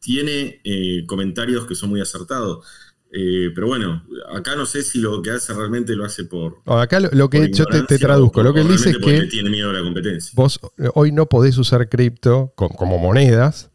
tiene 0.00 0.60
eh, 0.64 1.04
comentarios 1.06 1.66
que 1.66 1.74
son 1.74 1.90
muy 1.90 2.00
acertados. 2.00 2.66
Eh, 3.14 3.50
pero 3.54 3.66
bueno, 3.66 4.02
acá 4.34 4.56
no 4.56 4.64
sé 4.64 4.82
si 4.82 4.98
lo 4.98 5.20
que 5.20 5.32
hace 5.32 5.52
realmente 5.52 5.94
lo 5.94 6.04
hace 6.06 6.24
por, 6.24 6.58
No, 6.64 6.80
acá 6.80 6.98
lo, 6.98 7.10
lo 7.12 7.28
que 7.28 7.50
yo 7.52 7.66
te, 7.66 7.98
traduzco. 7.98 8.40
o- 8.40 8.42
Lo 8.42 8.54
que 8.54 8.62
él 8.62 8.68
dice 8.68 8.88
es 8.90 8.96
que 8.98 9.22
tiene 9.26 9.50
miedo 9.50 9.68
a 9.68 9.74
la 9.74 9.82
competencia. 9.82 10.32
vos 10.34 10.58
eh, 10.78 10.88
hoy 10.94 11.12
no 11.12 11.26
podés 11.28 11.58
usar 11.58 11.88
cripto 11.90 12.52
co- 12.56 12.70
como 12.70 12.96
monedas 12.98 13.70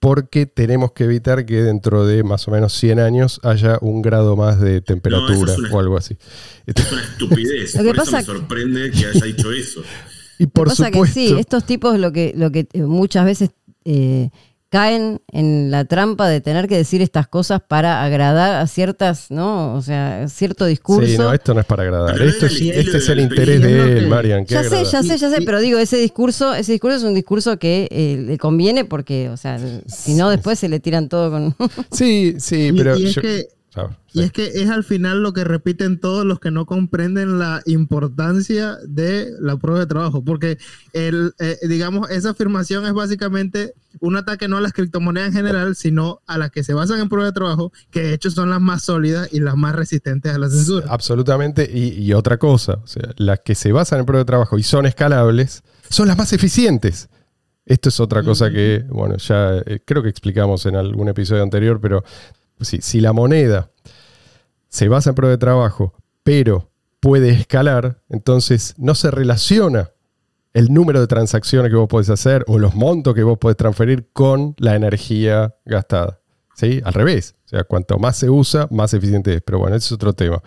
porque 0.00 0.44
tenemos 0.44 0.92
que 0.92 1.04
evitar 1.04 1.46
que 1.46 1.62
dentro 1.62 2.04
de 2.06 2.22
más 2.24 2.46
o 2.46 2.50
menos 2.50 2.74
100 2.74 3.00
años 3.00 3.40
haya 3.42 3.78
un 3.80 4.02
grado 4.02 4.36
más 4.36 4.60
de 4.60 4.82
temperatura 4.82 5.50
es 5.54 5.58
una- 5.58 5.70
o 5.72 5.80
algo 5.80 5.96
así. 5.96 6.18
Es 6.66 6.92
una 6.92 7.02
estupidez. 7.02 7.74
Lo 7.76 7.82
que 7.84 7.86
por 7.88 7.96
eso 7.96 8.04
pasa 8.04 8.16
me 8.18 8.18
que- 8.18 8.26
sorprende 8.26 8.90
que 8.90 9.06
haya 9.06 9.24
dicho 9.24 9.50
eso. 9.50 9.82
Y 10.38 10.46
por 10.46 10.68
pasa 10.68 10.88
supuesto, 10.88 11.14
que 11.14 11.28
sí, 11.28 11.34
estos 11.38 11.64
tipos 11.64 11.98
lo 11.98 12.12
que, 12.12 12.34
lo 12.36 12.50
que 12.52 12.68
eh, 12.74 12.82
muchas 12.82 13.24
veces 13.24 13.48
eh, 13.86 14.28
caen 14.74 15.20
en 15.30 15.70
la 15.70 15.84
trampa 15.84 16.28
de 16.28 16.40
tener 16.40 16.66
que 16.66 16.76
decir 16.76 17.00
estas 17.00 17.28
cosas 17.28 17.60
para 17.66 18.02
agradar 18.02 18.56
a 18.60 18.66
ciertas, 18.66 19.30
¿no? 19.30 19.72
O 19.74 19.82
sea, 19.82 20.26
cierto 20.26 20.66
discurso. 20.66 21.06
Sí, 21.08 21.16
no, 21.16 21.32
esto 21.32 21.54
no 21.54 21.60
es 21.60 21.66
para 21.66 21.84
agradar. 21.84 22.20
Esto 22.20 22.46
es- 22.46 22.60
el 22.60 22.70
este 22.72 22.96
es 22.96 23.08
el 23.08 23.20
interés 23.20 23.62
de 23.62 23.98
él, 23.98 24.08
Marian. 24.08 24.44
¿qué 24.44 24.54
Ya 24.54 24.64
sé, 24.64 24.84
ya 24.84 25.02
sé, 25.04 25.16
ya 25.16 25.30
sé, 25.30 25.42
Y- 25.42 25.46
pero 25.46 25.60
digo, 25.60 25.78
ese 25.78 25.96
discurso, 25.96 26.54
ese 26.54 26.72
discurso 26.72 26.96
es 26.96 27.04
un 27.04 27.14
discurso 27.14 27.56
que 27.56 27.86
eh, 27.92 28.20
le 28.26 28.36
conviene 28.36 28.84
porque, 28.84 29.28
o 29.28 29.36
sea, 29.36 29.60
si 29.86 30.14
no 30.14 30.28
después 30.28 30.58
se 30.58 30.68
le 30.68 30.80
tiran 30.80 31.08
todo 31.08 31.30
con... 31.30 31.54
Sí, 31.92 32.34
sí, 32.38 32.66
Y- 32.66 32.72
pero 32.72 32.98
y 32.98 33.06
es 33.06 33.14
yo- 33.14 33.22
que- 33.22 33.46
Y 34.12 34.22
es 34.22 34.32
que 34.32 34.46
es 34.46 34.70
al 34.70 34.84
final 34.84 35.22
lo 35.22 35.32
que 35.32 35.44
repiten 35.44 35.98
todos 35.98 36.24
los 36.24 36.38
que 36.38 36.50
no 36.50 36.66
comprenden 36.66 37.38
la 37.38 37.62
importancia 37.66 38.76
de 38.86 39.32
la 39.40 39.56
prueba 39.56 39.80
de 39.80 39.86
trabajo, 39.86 40.24
porque 40.24 40.58
el, 40.92 41.34
eh, 41.40 41.58
digamos, 41.68 42.10
esa 42.10 42.30
afirmación 42.30 42.86
es 42.86 42.92
básicamente 42.92 43.74
un 44.00 44.16
ataque 44.16 44.48
no 44.48 44.56
a 44.56 44.60
las 44.60 44.72
criptomonedas 44.72 45.28
en 45.28 45.34
general, 45.34 45.76
sino 45.76 46.20
a 46.26 46.38
las 46.38 46.50
que 46.50 46.62
se 46.62 46.74
basan 46.74 47.00
en 47.00 47.08
prueba 47.08 47.26
de 47.26 47.32
trabajo, 47.32 47.72
que 47.90 48.02
de 48.02 48.14
hecho 48.14 48.30
son 48.30 48.50
las 48.50 48.60
más 48.60 48.82
sólidas 48.82 49.28
y 49.32 49.40
las 49.40 49.56
más 49.56 49.74
resistentes 49.74 50.34
a 50.34 50.38
la 50.38 50.48
censura. 50.48 50.86
Absolutamente. 50.88 51.68
Y, 51.72 52.00
y 52.02 52.12
otra 52.12 52.38
cosa, 52.38 52.74
o 52.82 52.86
sea, 52.86 53.10
las 53.16 53.40
que 53.40 53.54
se 53.54 53.72
basan 53.72 54.00
en 54.00 54.06
prueba 54.06 54.20
de 54.20 54.26
trabajo 54.26 54.58
y 54.58 54.62
son 54.62 54.86
escalables, 54.86 55.62
son 55.88 56.08
las 56.08 56.16
más 56.16 56.32
eficientes. 56.32 57.08
Esto 57.66 57.88
es 57.88 57.98
otra 57.98 58.22
cosa 58.22 58.50
que, 58.50 58.84
bueno, 58.90 59.16
ya 59.16 59.56
eh, 59.64 59.80
creo 59.84 60.02
que 60.02 60.10
explicamos 60.10 60.66
en 60.66 60.76
algún 60.76 61.08
episodio 61.08 61.42
anterior, 61.42 61.80
pero 61.80 62.04
si, 62.60 63.00
la 63.00 63.12
moneda 63.12 63.70
se 64.68 64.88
basa 64.88 65.10
en 65.10 65.16
prueba 65.16 65.32
de 65.32 65.38
trabajo, 65.38 65.94
pero 66.22 66.70
puede 67.00 67.30
escalar, 67.30 68.00
entonces 68.08 68.74
no 68.78 68.94
se 68.94 69.10
relaciona 69.10 69.90
el 70.52 70.72
número 70.72 71.00
de 71.00 71.06
transacciones 71.06 71.70
que 71.70 71.76
vos 71.76 71.88
podés 71.88 72.10
hacer 72.10 72.44
o 72.46 72.58
los 72.58 72.74
montos 72.74 73.14
que 73.14 73.22
vos 73.22 73.38
podés 73.38 73.56
transferir 73.56 74.08
con 74.12 74.54
la 74.58 74.74
energía 74.74 75.54
gastada. 75.64 76.20
¿Sí? 76.54 76.80
Al 76.84 76.94
revés. 76.94 77.34
O 77.46 77.48
sea, 77.48 77.64
cuanto 77.64 77.98
más 77.98 78.16
se 78.16 78.30
usa, 78.30 78.68
más 78.70 78.94
eficiente 78.94 79.34
es. 79.34 79.42
Pero 79.42 79.58
bueno, 79.58 79.74
ese 79.74 79.86
es 79.86 79.92
otro 79.92 80.12
tema. 80.12 80.40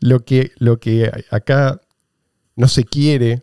Lo 0.00 0.24
que, 0.26 0.52
lo 0.58 0.78
que 0.78 1.10
acá 1.30 1.80
no 2.56 2.68
se 2.68 2.84
quiere 2.84 3.42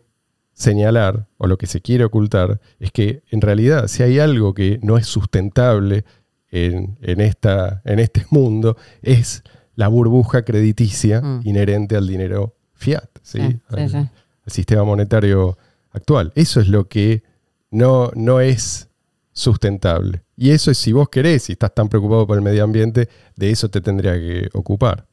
señalar 0.58 1.28
o 1.36 1.46
lo 1.46 1.56
que 1.56 1.66
se 1.66 1.80
quiere 1.80 2.04
ocultar 2.04 2.60
es 2.80 2.90
que 2.90 3.22
en 3.30 3.40
realidad 3.40 3.86
si 3.86 4.02
hay 4.02 4.18
algo 4.18 4.54
que 4.54 4.80
no 4.82 4.98
es 4.98 5.06
sustentable 5.06 6.04
en, 6.50 6.96
en 7.02 7.20
esta, 7.20 7.82
en 7.84 7.98
este 7.98 8.26
mundo 8.30 8.76
es 9.02 9.42
la 9.74 9.88
burbuja 9.88 10.42
crediticia 10.44 11.20
Mm. 11.20 11.40
inherente 11.44 11.96
al 11.96 12.06
dinero 12.08 12.56
fiat, 12.74 13.08
¿sí? 13.22 13.38
Sí, 13.40 13.48
sí, 13.48 13.60
Al- 13.76 13.90
sí. 13.90 13.96
al 13.96 14.52
sistema 14.52 14.84
monetario 14.84 15.56
actual. 15.92 16.32
Eso 16.34 16.60
es 16.60 16.68
lo 16.68 16.88
que 16.88 17.22
no, 17.70 18.10
no 18.14 18.40
es 18.40 18.88
sustentable. 19.32 20.22
Y 20.36 20.50
eso 20.50 20.70
es 20.70 20.78
si 20.78 20.92
vos 20.92 21.08
querés, 21.08 21.44
si 21.44 21.52
estás 21.52 21.74
tan 21.74 21.88
preocupado 21.88 22.26
por 22.26 22.36
el 22.36 22.42
medio 22.42 22.64
ambiente, 22.64 23.08
de 23.36 23.50
eso 23.50 23.68
te 23.68 23.80
tendría 23.80 24.14
que 24.14 24.48
ocupar. 24.52 25.06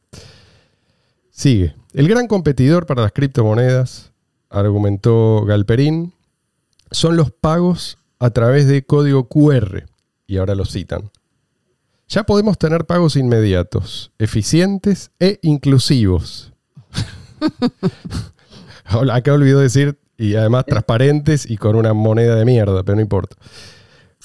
Sigue. 1.30 1.74
El 1.92 2.08
gran 2.08 2.26
competidor 2.26 2.86
para 2.86 3.02
las 3.02 3.12
criptomonedas, 3.12 4.12
argumentó 4.48 5.44
Galperín, 5.44 6.14
son 6.90 7.16
los 7.16 7.30
pagos 7.30 7.98
a 8.18 8.30
través 8.30 8.66
de 8.68 8.84
código 8.84 9.28
QR. 9.28 9.84
Y 10.26 10.38
ahora 10.38 10.54
lo 10.54 10.64
citan. 10.64 11.10
Ya 12.08 12.24
podemos 12.24 12.56
tener 12.56 12.86
pagos 12.86 13.16
inmediatos, 13.16 14.12
eficientes 14.18 15.10
e 15.18 15.38
inclusivos. 15.42 16.52
Acá 19.12 19.32
olvidó 19.32 19.58
decir, 19.58 19.98
y 20.16 20.36
además 20.36 20.64
transparentes 20.66 21.50
y 21.50 21.56
con 21.56 21.74
una 21.74 21.92
moneda 21.92 22.36
de 22.36 22.44
mierda, 22.44 22.84
pero 22.84 22.96
no 22.96 23.02
importa. 23.02 23.36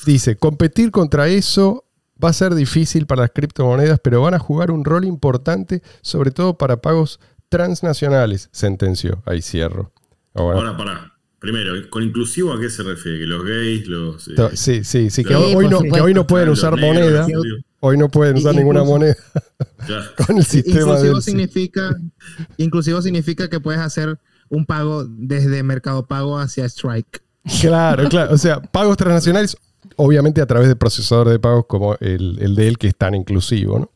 Dice, 0.06 0.36
competir 0.38 0.92
contra 0.92 1.28
eso 1.28 1.86
va 2.24 2.30
a 2.30 2.34
ser 2.34 2.54
difícil 2.54 3.08
para 3.08 3.24
las 3.24 3.32
criptomonedas, 3.32 4.00
pero 4.00 4.22
van 4.22 4.36
a 4.36 4.40
jugar 4.40 4.72
un 4.72 4.86
rol 4.86 5.06
importante, 5.06 5.82
sobre 6.02 6.32
todo 6.32 6.58
para 6.58 6.78
pagos 6.82 7.20
transnacionales, 7.50 8.50
sentenció. 8.52 9.22
Ahí 9.26 9.42
cierro. 9.42 9.92
Ahora, 10.34 10.60
Ahora, 10.60 10.78
pará. 10.78 11.14
Primero, 11.42 11.74
¿con 11.90 12.04
inclusivo 12.04 12.54
a 12.54 12.60
qué 12.60 12.70
se 12.70 12.84
refiere? 12.84 13.18
¿Que 13.18 13.26
los 13.26 13.44
gays, 13.44 13.88
los. 13.88 14.28
eh, 14.28 14.36
sí, 14.54 14.84
sí, 14.84 15.10
sí, 15.10 15.24
que 15.24 15.34
Sí, 15.34 15.56
hoy, 15.56 15.68
no, 15.68 15.82
que 15.82 16.00
hoy 16.00 16.14
no 16.14 16.28
pueden 16.28 16.50
usar 16.50 16.76
negros, 16.78 17.28
moneda. 17.28 17.28
Hoy 17.80 17.98
no 17.98 18.10
pueden 18.10 18.38
usar 18.38 18.54
Y- 18.54 18.58
ninguna 18.58 18.82
incluso- 18.82 18.94
moneda 19.00 19.16
Claro. 19.88 20.12
con 20.28 20.38
el 20.38 20.46
sistema 20.46 20.82
Inclusivo 20.82 21.14
del- 21.16 21.22
significa, 21.24 21.96
inclusivo 22.58 23.02
significa 23.02 23.50
que 23.50 23.60
puedes 23.60 23.82
hacer 23.82 24.20
un 24.50 24.68
pago 24.68 25.04
desde 25.10 25.64
Mercado 25.64 26.06
Pago 26.06 26.38
hacia 26.38 26.66
Strike. 26.66 27.24
Claro, 27.60 28.08
claro. 28.08 28.36
O 28.36 28.38
sea, 28.38 28.62
pagos 28.62 28.98
transnacionales, 28.98 29.58
obviamente 29.96 30.42
a 30.42 30.46
través 30.46 30.68
de 30.68 30.76
procesador 30.76 31.28
de 31.28 31.40
pagos 31.40 31.66
como 31.68 31.98
el, 32.02 32.38
el 32.40 32.54
de 32.54 32.68
él, 32.68 32.78
que 32.78 32.88
es 32.90 32.96
tan 32.96 33.16
inclusivo, 33.16 33.80
¿no? 33.80 33.92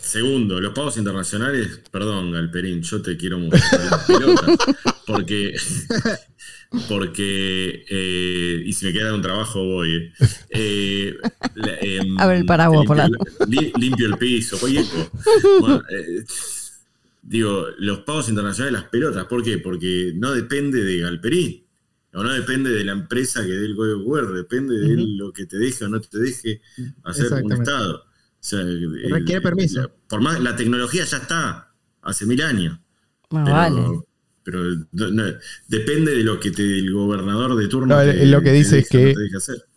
Segundo, 0.00 0.58
los 0.62 0.72
pagos 0.72 0.96
internacionales, 0.96 1.82
perdón, 1.90 2.32
Galperín, 2.32 2.80
yo 2.80 3.02
te 3.02 3.18
quiero 3.18 3.38
mucho. 3.38 3.58
porque. 5.06 5.54
Porque. 6.88 7.84
eh, 7.88 8.62
y 8.64 8.72
si 8.72 8.86
me 8.86 8.92
queda 8.92 9.14
un 9.14 9.22
trabajo, 9.22 9.64
voy. 9.64 9.92
eh. 9.94 10.12
Eh, 10.50 11.16
la- 11.54 11.78
em, 11.80 12.16
Abre 12.20 12.38
el 12.38 12.46
paraguas 12.46 12.86
por 12.86 12.96
la- 12.96 13.08
limpio, 13.08 13.36
li- 13.48 13.72
limpio 13.78 14.06
el 14.06 14.18
piso. 14.18 14.56
Bueno, 15.60 15.82
eh, 15.90 16.24
digo, 17.22 17.66
los 17.78 18.00
pagos 18.00 18.28
internacionales, 18.28 18.80
las 18.80 18.90
pelotas, 18.90 19.24
¿por 19.26 19.42
qué? 19.42 19.58
Porque 19.58 20.12
no 20.16 20.32
depende 20.32 20.82
de 20.82 20.98
Galperín. 21.00 21.64
O 22.12 22.24
no 22.24 22.32
depende 22.32 22.70
de 22.70 22.84
la 22.84 22.90
empresa 22.92 23.40
que 23.42 23.52
dé 23.52 23.66
el 23.66 23.76
código 23.76 24.04
QR, 24.04 24.32
depende 24.34 24.76
de 24.76 24.96
lo 24.96 25.32
que 25.32 25.46
te 25.46 25.58
deje 25.58 25.84
o 25.84 25.88
no 25.88 26.00
te 26.00 26.18
deje 26.18 26.60
hacer 27.04 27.32
un. 27.44 27.52
Estado. 27.52 27.98
O 28.04 28.42
sea, 28.42 28.60
el- 28.60 29.10
Requiere 29.10 29.40
permiso. 29.40 29.82
la- 29.82 29.88
por 30.08 30.20
más, 30.20 30.40
la 30.40 30.56
tecnología 30.56 31.04
ya 31.04 31.18
está, 31.18 31.72
hace 32.02 32.26
mil 32.26 32.42
años. 32.42 32.78
Pero, 33.28 33.44
vale. 33.44 33.80
Pero 34.42 34.60
no- 34.92 35.24
depende 35.68 36.12
de 36.12 36.24
lo 36.24 36.40
que 36.40 36.50
te, 36.50 36.62
el 36.62 36.92
gobernador 36.92 37.56
de 37.56 37.68
turno 37.68 37.94
No, 37.96 38.02
te- 38.02 38.26
lo 38.26 38.40
que 38.42 38.52
dice 38.52 38.78
es 38.80 38.88
que-. 38.88 39.14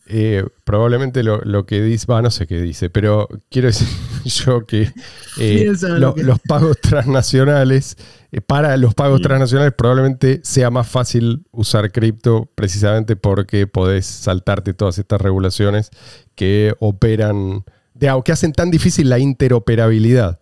Eh, 0.06 0.44
probablemente 0.66 1.24
lo, 1.24 1.40
lo 1.46 1.66
que 1.66 1.82
dice, 1.82 2.08
va, 2.12 2.22
no 2.22 2.30
sé 2.30 2.46
qué 2.46 2.62
dice, 2.62 2.90
pero 2.90 3.30
quiero 3.50 3.68
decir 3.70 3.88
yo 4.26 4.66
que 4.66 4.92
eh, 5.38 5.72
lo- 5.98 6.14
que- 6.14 6.24
los 6.24 6.40
pagos 6.42 6.78
transnacionales, 6.82 7.96
eh, 8.34 8.42
para 8.42 8.76
los 8.76 8.94
pagos 8.96 9.22
transnacionales 9.22 9.74
probablemente 9.78 10.42
sea 10.44 10.70
más 10.70 10.90
fácil 10.90 11.46
usar 11.52 11.92
cripto 11.94 12.52
precisamente 12.54 13.16
porque 13.16 13.66
podés 13.66 14.06
saltarte 14.06 14.74
todas 14.74 14.98
estas 15.00 15.22
regulaciones 15.22 15.90
que 16.36 16.76
operan, 16.80 17.64
de, 17.94 18.12
que 18.26 18.32
hacen 18.34 18.52
tan 18.52 18.72
difícil 18.72 19.10
la 19.10 19.20
interoperabilidad. 19.20 20.42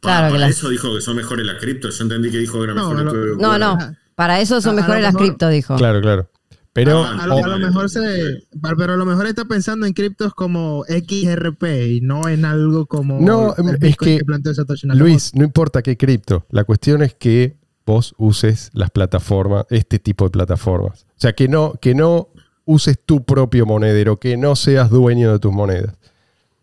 Para, 0.00 0.16
Claro 0.18 0.32
para 0.34 0.46
las- 0.46 0.56
eso 0.56 0.68
dijo 0.70 0.94
que 0.94 1.00
son 1.00 1.16
mejores 1.16 1.46
las 1.46 1.58
criptos. 1.60 1.98
Yo 1.98 2.04
entendí 2.04 2.30
que 2.30 2.38
dijo 2.38 2.58
que 2.58 2.64
era 2.64 2.74
No, 2.74 2.90
mejor 2.94 3.16
el 3.16 3.36
no. 3.38 3.58
No. 3.58 3.78
Para 4.14 4.40
eso 4.40 4.60
son 4.60 4.70
A- 4.78 4.78
a 4.78 4.82
mejores 4.82 5.02
las 5.02 5.12
mejor- 5.14 5.26
cripto, 5.28 5.48
dijo. 5.48 5.76
Claro, 5.76 6.00
claro. 6.00 6.30
Pero 6.72 7.02
A 7.04 7.26
lo, 7.26 7.34
o- 7.36 7.44
a 7.44 7.48
lo 7.48 7.58
mejor 7.58 7.90
se, 7.90 8.46
pero 8.78 8.92
a 8.94 8.96
lo 8.96 9.04
mejor 9.04 9.26
está 9.26 9.44
pensando 9.44 9.86
en 9.86 9.92
criptos 9.92 10.32
como 10.34 10.84
XRP 10.88 11.88
y 11.96 12.00
no 12.00 12.28
en 12.28 12.44
algo 12.44 12.86
como 12.86 13.20
No, 13.20 13.54
el 13.56 13.76
es 13.84 13.96
que, 13.96 14.20
planteó 14.24 14.54
Satoshi 14.54 14.86
Nakamoto. 14.86 15.04
Luis, 15.10 15.34
no 15.34 15.42
importa 15.44 15.82
qué 15.82 15.96
cripto, 15.96 16.46
la 16.50 16.62
cuestión 16.64 17.02
es 17.02 17.14
que 17.14 17.56
vos 17.84 18.14
uses 18.18 18.70
las 18.72 18.90
plataformas, 18.92 19.64
este 19.68 19.98
tipo 19.98 20.24
de 20.26 20.30
plataformas. 20.30 21.06
O 21.08 21.20
sea, 21.20 21.32
que 21.32 21.48
no, 21.48 21.74
que 21.82 21.94
no 21.96 22.28
uses 22.64 23.00
tu 23.04 23.24
propio 23.24 23.66
monedero, 23.66 24.20
que 24.20 24.36
no 24.36 24.54
seas 24.54 24.90
dueño 24.90 25.32
de 25.32 25.38
tus 25.40 25.52
monedas. 25.52 25.96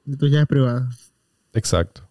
De 0.05 0.15
tus 0.15 0.31
llaves 0.31 0.47
privadas. 0.47 1.11
Exacto. 1.51 2.06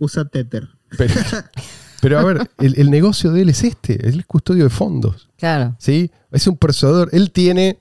Usa 0.00 0.24
Tether. 0.24 0.68
Pero, 0.98 1.14
pero 2.02 2.18
a 2.18 2.24
ver, 2.24 2.50
el, 2.58 2.74
el 2.80 2.90
negocio 2.90 3.30
de 3.30 3.42
él 3.42 3.48
es 3.50 3.62
este, 3.62 4.08
él 4.08 4.18
es 4.18 4.26
custodio 4.26 4.64
de 4.64 4.70
fondos. 4.70 5.28
Claro. 5.38 5.76
¿sí? 5.78 6.10
Es 6.32 6.46
un 6.48 6.56
procesador, 6.56 7.08
él 7.12 7.30
tiene, 7.30 7.78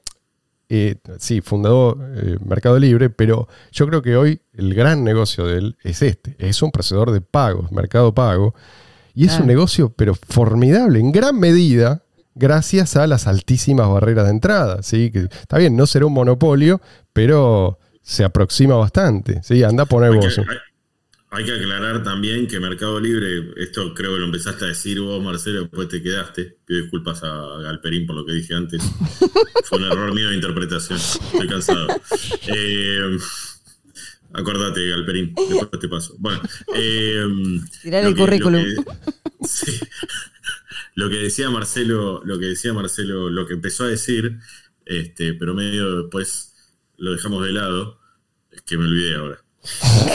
eh, 0.70 0.98
sí, 1.18 1.42
fundador 1.42 1.98
eh, 2.16 2.38
Mercado 2.46 2.78
Libre, 2.78 3.10
pero 3.10 3.48
yo 3.72 3.88
creo 3.88 4.02
que 4.04 4.16
hoy 4.16 4.42
el 4.54 4.76
gran 4.76 5.04
negocio 5.04 5.46
de 5.48 5.58
él 5.58 5.78
es 5.84 6.02
este, 6.04 6.36
es 6.38 6.62
un 6.62 6.70
procesador 6.72 7.12
de 7.12 7.22
pagos, 7.22 7.72
Mercado 7.72 8.14
Pago, 8.14 8.54
y 9.16 9.24
es 9.24 9.30
Claro. 9.32 9.44
un 9.44 9.48
negocio, 9.48 9.90
pero 9.96 10.14
formidable, 10.14 11.00
en 11.00 11.12
gran 11.12 11.40
medida, 11.40 12.04
gracias 12.36 12.96
a 12.96 13.08
las 13.08 13.28
altísimas 13.28 13.90
barreras 13.90 14.26
de 14.26 14.32
entrada, 14.32 14.84
¿sí? 14.84 15.12
Que, 15.12 15.22
está 15.22 15.58
bien, 15.58 15.76
no 15.76 15.88
será 15.88 16.06
un 16.06 16.14
monopolio, 16.14 16.80
pero 17.12 17.80
se 18.02 18.24
aproxima 18.24 18.76
bastante, 18.76 19.42
¿sí? 19.44 19.64
Anda 19.64 19.84
a 19.84 19.86
poner 19.88 20.12
Hay 20.12 20.18
vos. 20.18 20.40
Hay- 21.32 21.46
que 21.46 21.52
aclarar 21.54 22.04
también 22.04 22.48
que 22.48 22.60
Mercado 22.60 23.00
Libre, 23.00 23.54
esto 23.58 23.94
creo 23.94 24.14
que 24.14 24.20
lo 24.20 24.26
empezaste 24.26 24.66
a 24.66 24.70
decir 24.70 25.00
vos, 25.00 25.24
Marcelo, 25.24 25.62
después 25.62 25.88
te 25.88 26.02
quedaste. 26.02 26.58
Pido 26.66 26.82
disculpas 26.82 27.24
a 27.24 27.60
Galperín 27.62 28.06
por 28.08 28.16
lo 28.16 28.26
que 28.26 28.34
dije 28.34 28.54
antes. 28.56 28.82
Fue 29.66 29.78
un 29.78 29.86
error 29.86 30.14
mío 30.14 30.30
de 30.30 30.36
interpretación. 30.36 30.98
Estoy 31.00 31.48
cansado. 31.48 31.88
Eh, 32.48 33.18
acordate, 34.34 34.88
Galperín, 34.90 35.34
después 35.36 35.80
te 35.80 35.88
paso. 35.88 36.16
Bueno, 36.20 36.42
eh, 36.76 37.24
Tirale 37.82 38.04
lo 38.04 38.10
el 38.10 38.16
que- 38.16 38.22
currículum. 38.22 38.64
Lo 38.64 38.84
que, 38.84 39.48
sí. 39.48 39.80
Lo 40.96 41.10
que 41.10 41.16
decía 41.18 41.50
Marcelo, 41.50 42.22
lo 42.26 42.40
que 42.40 42.46
decía 42.48 42.74
Marcelo, 42.74 43.30
lo 43.30 43.48
que 43.48 43.54
empezó 43.54 43.86
a 43.86 43.88
decir, 43.88 44.38
este, 44.86 45.34
pero 45.34 45.54
medio 45.54 46.02
después 46.04 46.54
lo 46.98 47.12
dejamos 47.14 47.46
de 47.46 47.54
lado, 47.54 48.00
es 48.52 48.62
que 48.64 48.78
me 48.78 48.86
olvidé 48.86 49.16
ahora. 49.16 49.42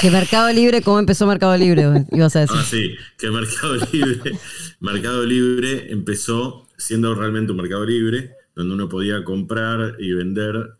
Que 0.01 0.11
Mercado 0.11 0.53
Libre, 0.53 0.83
¿cómo 0.83 0.99
empezó 0.99 1.27
Mercado 1.27 1.57
Libre? 1.57 2.07
Ibas 2.13 2.37
a 2.37 2.41
decir. 2.41 2.57
Ah, 2.59 2.65
sí, 2.65 2.95
que 3.19 3.31
Mercado 3.31 3.77
Libre, 3.93 4.33
Mercado 4.81 5.25
Libre 5.25 5.93
empezó 5.93 6.67
siendo 6.77 7.15
realmente 7.15 7.53
un 7.53 7.59
mercado 7.59 7.85
libre, 7.85 8.33
donde 8.55 8.75
uno 8.75 8.89
podía 8.89 9.23
comprar 9.25 9.97
y 9.99 10.13
vender 10.13 10.71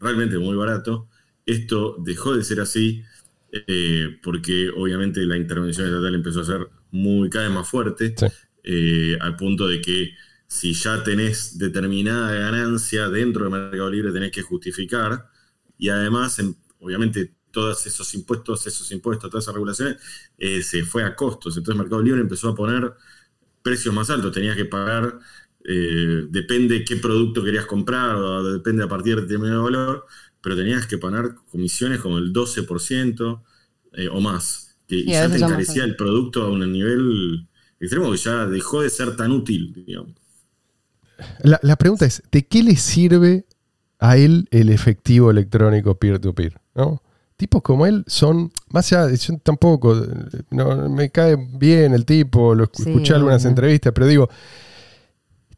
realmente 0.00 0.38
muy 0.38 0.56
barato. 0.56 1.08
Esto 1.46 1.96
dejó 2.04 2.36
de 2.36 2.44
ser 2.44 2.60
así 2.60 3.02
eh, 3.52 4.16
porque 4.22 4.70
obviamente 4.74 5.20
la 5.22 5.36
intervención 5.36 5.86
estatal 5.86 6.14
empezó 6.14 6.40
a 6.40 6.44
ser 6.44 6.68
muy 6.90 7.30
cada 7.30 7.46
vez 7.46 7.54
más 7.54 7.68
fuerte, 7.68 8.14
Sí. 8.16 8.26
eh, 8.64 9.16
al 9.20 9.36
punto 9.36 9.66
de 9.68 9.80
que 9.80 10.12
si 10.46 10.72
ya 10.72 11.02
tenés 11.02 11.58
determinada 11.58 12.32
ganancia 12.32 13.08
dentro 13.08 13.44
de 13.44 13.50
Mercado 13.50 13.90
Libre 13.90 14.12
tenés 14.12 14.30
que 14.30 14.42
justificar 14.42 15.26
y 15.78 15.88
además, 15.88 16.38
en- 16.38 16.56
obviamente, 16.78 17.32
todos 17.54 17.86
esos 17.86 18.12
impuestos, 18.14 18.66
esos 18.66 18.90
impuestos, 18.92 19.30
todas 19.30 19.44
esas 19.44 19.54
regulaciones, 19.54 19.96
eh, 20.36 20.60
se 20.62 20.84
fue 20.84 21.04
a 21.04 21.14
costos. 21.14 21.56
Entonces 21.56 21.78
Mercado 21.78 22.02
Libre 22.02 22.20
empezó 22.20 22.50
a 22.50 22.54
poner 22.54 22.92
precios 23.62 23.94
más 23.94 24.10
altos. 24.10 24.32
Tenías 24.32 24.56
que 24.56 24.66
pagar, 24.66 25.18
eh, 25.64 26.26
depende 26.28 26.84
qué 26.84 26.96
producto 26.96 27.42
querías 27.42 27.64
comprar, 27.64 28.16
o 28.16 28.52
depende 28.52 28.84
a 28.84 28.88
partir 28.88 29.16
de 29.16 29.22
determinado 29.22 29.62
valor, 29.62 30.04
pero 30.42 30.56
tenías 30.56 30.86
que 30.86 30.98
pagar 30.98 31.36
comisiones 31.50 32.00
como 32.00 32.18
el 32.18 32.32
12% 32.32 33.42
eh, 33.94 34.08
o 34.08 34.20
más. 34.20 34.76
Que, 34.86 34.96
Sí, 34.96 35.06
ya 35.06 35.30
te 35.30 35.36
encarecía 35.36 35.84
el 35.84 35.96
producto 35.96 36.42
a 36.42 36.50
un 36.50 36.70
nivel 36.70 37.48
extremo 37.80 38.10
que 38.10 38.18
ya 38.18 38.46
dejó 38.46 38.82
de 38.82 38.90
ser 38.90 39.16
tan 39.16 39.30
útil, 39.30 39.72
digamos. 39.86 40.12
La, 41.42 41.58
la 41.62 41.76
pregunta 41.76 42.04
es, 42.04 42.22
¿de 42.30 42.46
qué 42.46 42.62
le 42.62 42.76
sirve 42.76 43.46
a 43.98 44.16
él 44.16 44.48
el 44.50 44.68
efectivo 44.68 45.30
electrónico 45.30 45.94
peer-to-peer? 45.98 46.60
¿no? 46.74 47.02
Tipos 47.44 47.60
como 47.60 47.84
él 47.84 48.04
son, 48.06 48.50
más 48.70 48.90
allá, 48.90 49.14
yo 49.14 49.36
tampoco, 49.42 49.94
eh, 50.02 50.06
no, 50.50 50.88
me 50.88 51.10
cae 51.10 51.36
bien 51.36 51.92
el 51.92 52.06
tipo, 52.06 52.54
lo 52.54 52.64
Sí, 52.72 52.84
escuché 52.88 53.12
algunas 53.12 53.42
obvio. 53.42 53.50
entrevistas, 53.50 53.92
pero 53.94 54.06
digo, 54.06 54.30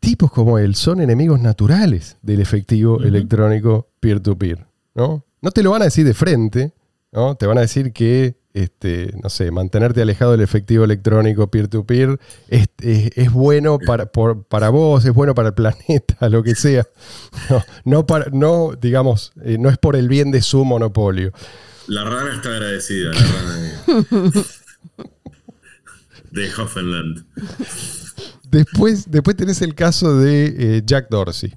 tipos 0.01 0.33
como 0.33 0.59
él 0.59 0.75
son 0.75 1.01
enemigos 1.01 1.41
naturales 1.41 2.17
del 2.23 2.41
efectivo 2.41 3.01
electrónico 3.05 3.87
peer-to-peer, 4.01 4.67
¿no? 4.97 5.25
No 5.41 5.51
te 5.53 5.63
lo 5.63 5.71
van 5.71 5.83
a 5.83 5.85
decir 5.85 6.05
de 6.05 6.15
frente, 6.15 6.73
¿no? 7.13 7.37
Te 7.37 7.47
van 7.47 7.59
a 7.59 7.61
decir 7.61 7.93
que, 7.93 8.35
este, 8.53 9.13
no 9.23 9.29
sé, 9.29 9.53
mantenerte 9.53 10.03
alejado 10.03 10.33
del 10.33 10.41
efectivo 10.41 10.83
electrónico 10.83 11.47
peer-to-peer 11.53 12.19
es, 12.49 12.67
es- 12.81 13.11
es 13.17 13.31
bueno 13.33 13.79
para, 13.79 14.07
por- 14.07 14.43
para 14.43 14.71
vos, 14.71 15.05
es 15.05 15.15
bueno 15.15 15.35
para 15.37 15.49
el 15.51 15.55
planeta, 15.55 16.29
lo 16.29 16.43
que 16.43 16.57
sea. 16.57 16.85
No, 17.51 17.63
no, 17.85 18.07
para, 18.07 18.27
no 18.33 18.73
digamos, 18.73 19.33
eh, 19.45 19.57
no 19.59 19.69
es 19.69 19.79
por 19.79 19.95
el 19.95 20.09
bien 20.09 20.33
de 20.33 20.43
su 20.43 20.65
monopolio. 20.65 21.31
La 21.89 22.05
rana 22.05 22.35
está 22.35 22.49
agradecida, 22.51 23.13
la 23.13 23.21
rana 23.21 23.57
de, 23.57 24.45
de 26.43 26.55
Hoffenland. 26.55 27.25
Después, 28.51 29.11
después 29.11 29.37
tenés 29.37 29.63
el 29.63 29.75
caso 29.75 30.19
de 30.19 30.47
eh, 30.79 30.83
Jack 30.85 31.09
Dorsey, 31.11 31.55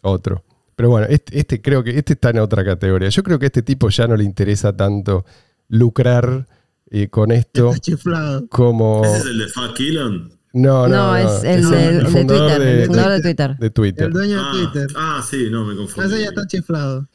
otro. 0.00 0.44
Pero 0.76 0.90
bueno, 0.90 1.06
este, 1.08 1.38
este 1.38 1.62
creo 1.62 1.82
que 1.82 1.98
este 1.98 2.14
está 2.14 2.30
en 2.30 2.38
otra 2.38 2.64
categoría. 2.64 3.08
Yo 3.08 3.22
creo 3.22 3.38
que 3.38 3.46
a 3.46 3.48
este 3.48 3.62
tipo 3.62 3.88
ya 3.88 4.06
no 4.06 4.16
le 4.16 4.24
interesa 4.24 4.76
tanto 4.76 5.24
lucrar 5.68 6.46
eh, 6.90 7.08
con 7.08 7.32
esto 7.32 7.70
Está 7.70 7.80
chiflado. 7.80 8.46
como... 8.48 9.04
¿Ese 9.04 9.18
es 9.18 9.24
el 9.26 9.38
de 9.38 9.48
Fuck 9.48 9.80
Elon? 9.80 10.35
No, 10.58 10.88
No, 10.88 11.08
no, 11.12 11.16
es 11.16 11.44
el, 11.44 11.60
es 11.60 11.70
de, 11.70 11.88
el 11.88 12.04
de 12.04 12.10
fundador 12.10 12.26
Twitter. 12.48 12.60
de- 12.60 12.80
el 12.82 12.86
fundador 12.86 13.10
de 13.10 13.16
de- 13.16 13.22
Twitter. 13.22 13.56
de 13.58 13.70
Twitter. 13.70 14.06
El 14.06 14.12
dueño 14.12 14.40
Ah, 14.40 14.56
de 14.56 14.62
Twitter. 14.66 14.86
ah, 14.96 15.22
sí, 15.28 15.48
no, 15.50 15.64
me 15.66 15.76
confundí. 15.76 16.08
Ese 16.08 16.22
ya 16.22 16.28
está 16.28 16.46
chiflado. 16.46 17.08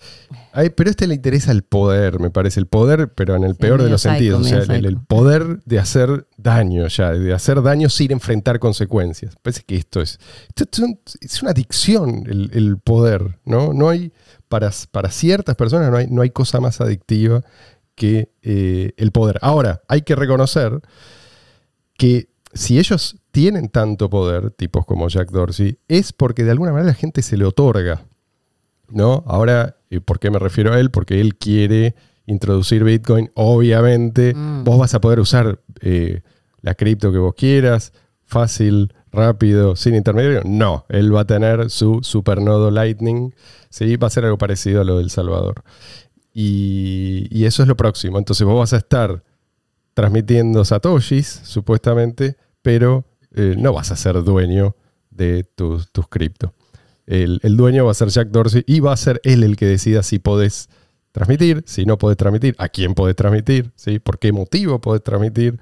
Ay, 0.53 0.69
pero 0.69 0.89
a 0.89 0.91
este 0.91 1.07
le 1.07 1.15
interesa 1.15 1.51
el 1.51 1.63
poder, 1.63 2.19
me 2.19 2.29
parece. 2.29 2.59
El 2.59 2.67
poder, 2.67 3.13
pero 3.13 3.35
en 3.35 3.43
el 3.43 3.55
peor 3.55 3.81
de 3.81 3.89
los 3.89 4.01
psycho, 4.01 4.11
sentidos. 4.13 4.41
O 4.41 4.43
sea, 4.65 4.75
el, 4.75 4.97
poder 4.99 5.59
de 5.65 5.79
hacer 5.79 6.27
daño 6.37 6.87
ya, 6.87 7.11
de 7.11 7.33
hacer 7.33 7.61
daño 7.63 7.89
sin 7.89 8.11
enfrentar 8.11 8.59
consecuencias. 8.59 9.35
Parece 9.41 9.63
que 9.65 9.75
esto 9.77 10.01
es. 10.01 10.19
Esto 10.49 10.65
es, 10.71 10.79
un- 10.79 10.99
es 11.21 11.41
una 11.41 11.51
adicción, 11.51 12.25
el, 12.27 12.51
el 12.53 12.77
poder, 12.77 13.39
¿no? 13.45 13.73
No 13.73 13.89
hay. 13.89 14.11
Para, 14.49 14.69
para 14.91 15.09
ciertas 15.09 15.55
personas 15.55 15.89
no 15.89 15.97
hay, 15.97 16.07
no 16.07 16.21
hay 16.21 16.29
cosa 16.29 16.59
más 16.59 16.81
adictiva 16.81 17.41
que 17.95 18.31
eh, 18.41 18.91
el 18.97 19.11
poder. 19.11 19.39
Ahora, 19.41 19.81
hay 19.87 20.01
que 20.01 20.15
reconocer 20.15 20.81
que 21.97 22.29
si 22.53 22.77
ellos 22.79 23.15
tienen 23.31 23.69
tanto 23.69 24.09
poder, 24.09 24.51
tipos 24.51 24.85
como 24.85 25.07
Jack 25.07 25.31
Dorsey, 25.31 25.77
es 25.87 26.11
porque 26.13 26.43
de 26.43 26.51
alguna 26.51 26.71
manera 26.71 26.87
la 26.89 26.93
gente 26.93 27.21
se 27.21 27.37
le 27.37 27.45
otorga. 27.45 28.05
¿no? 28.89 29.23
Ahora, 29.25 29.77
¿por 30.03 30.19
qué 30.19 30.29
me 30.29 30.37
refiero 30.39 30.73
a 30.73 30.79
él? 30.79 30.91
Porque 30.91 31.21
él 31.21 31.35
quiere 31.37 31.95
introducir 32.25 32.83
Bitcoin. 32.83 33.31
Obviamente, 33.35 34.33
Mm. 34.35 34.63
vos 34.65 34.77
vas 34.77 34.93
a 34.93 34.99
poder 35.01 35.19
usar 35.21 35.59
eh, 35.81 36.21
la 36.61 36.75
cripto 36.75 37.11
que 37.11 37.17
vos 37.17 37.33
quieras, 37.35 37.93
fácil, 38.25 38.93
rápido, 39.11 39.75
sin 39.77 39.95
intermediario. 39.95 40.41
No, 40.45 40.85
él 40.89 41.13
va 41.15 41.21
a 41.21 41.25
tener 41.25 41.69
su 41.69 41.99
supernodo 42.03 42.69
Lightning. 42.69 43.33
¿sí? 43.69 43.95
Va 43.95 44.07
a 44.07 44.09
ser 44.09 44.25
algo 44.25 44.37
parecido 44.37 44.81
a 44.81 44.83
lo 44.83 44.97
del 44.97 45.09
Salvador. 45.09 45.63
Y, 46.33 47.27
y 47.31 47.45
eso 47.45 47.61
es 47.63 47.67
lo 47.69 47.75
próximo. 47.77 48.17
Entonces 48.17 48.45
vos 48.45 48.57
vas 48.59 48.73
a 48.73 48.77
estar 48.77 49.23
transmitiendo 49.93 50.63
satoshis, 50.65 51.27
supuestamente, 51.43 52.37
pero 52.61 53.05
eh, 53.35 53.55
no 53.57 53.73
vas 53.73 53.91
a 53.91 53.95
ser 53.95 54.23
dueño 54.23 54.75
de 55.09 55.43
tus, 55.43 55.91
tus 55.91 56.07
cripto. 56.07 56.53
El, 57.05 57.39
el 57.43 57.57
dueño 57.57 57.85
va 57.85 57.91
a 57.91 57.95
ser 57.95 58.09
Jack 58.09 58.29
Dorsey 58.29 58.63
y 58.67 58.79
va 58.79 58.93
a 58.93 58.97
ser 58.97 59.19
él 59.23 59.43
el 59.43 59.55
que 59.55 59.65
decida 59.65 60.03
si 60.03 60.19
podés 60.19 60.69
transmitir, 61.11 61.63
si 61.65 61.85
no 61.85 61.97
podés 61.97 62.17
transmitir, 62.17 62.55
a 62.57 62.69
quién 62.69 62.93
podés 62.93 63.15
transmitir, 63.15 63.71
¿sí? 63.75 63.99
por 63.99 64.19
qué 64.19 64.31
motivo 64.31 64.79
podés 64.79 65.03
transmitir 65.03 65.59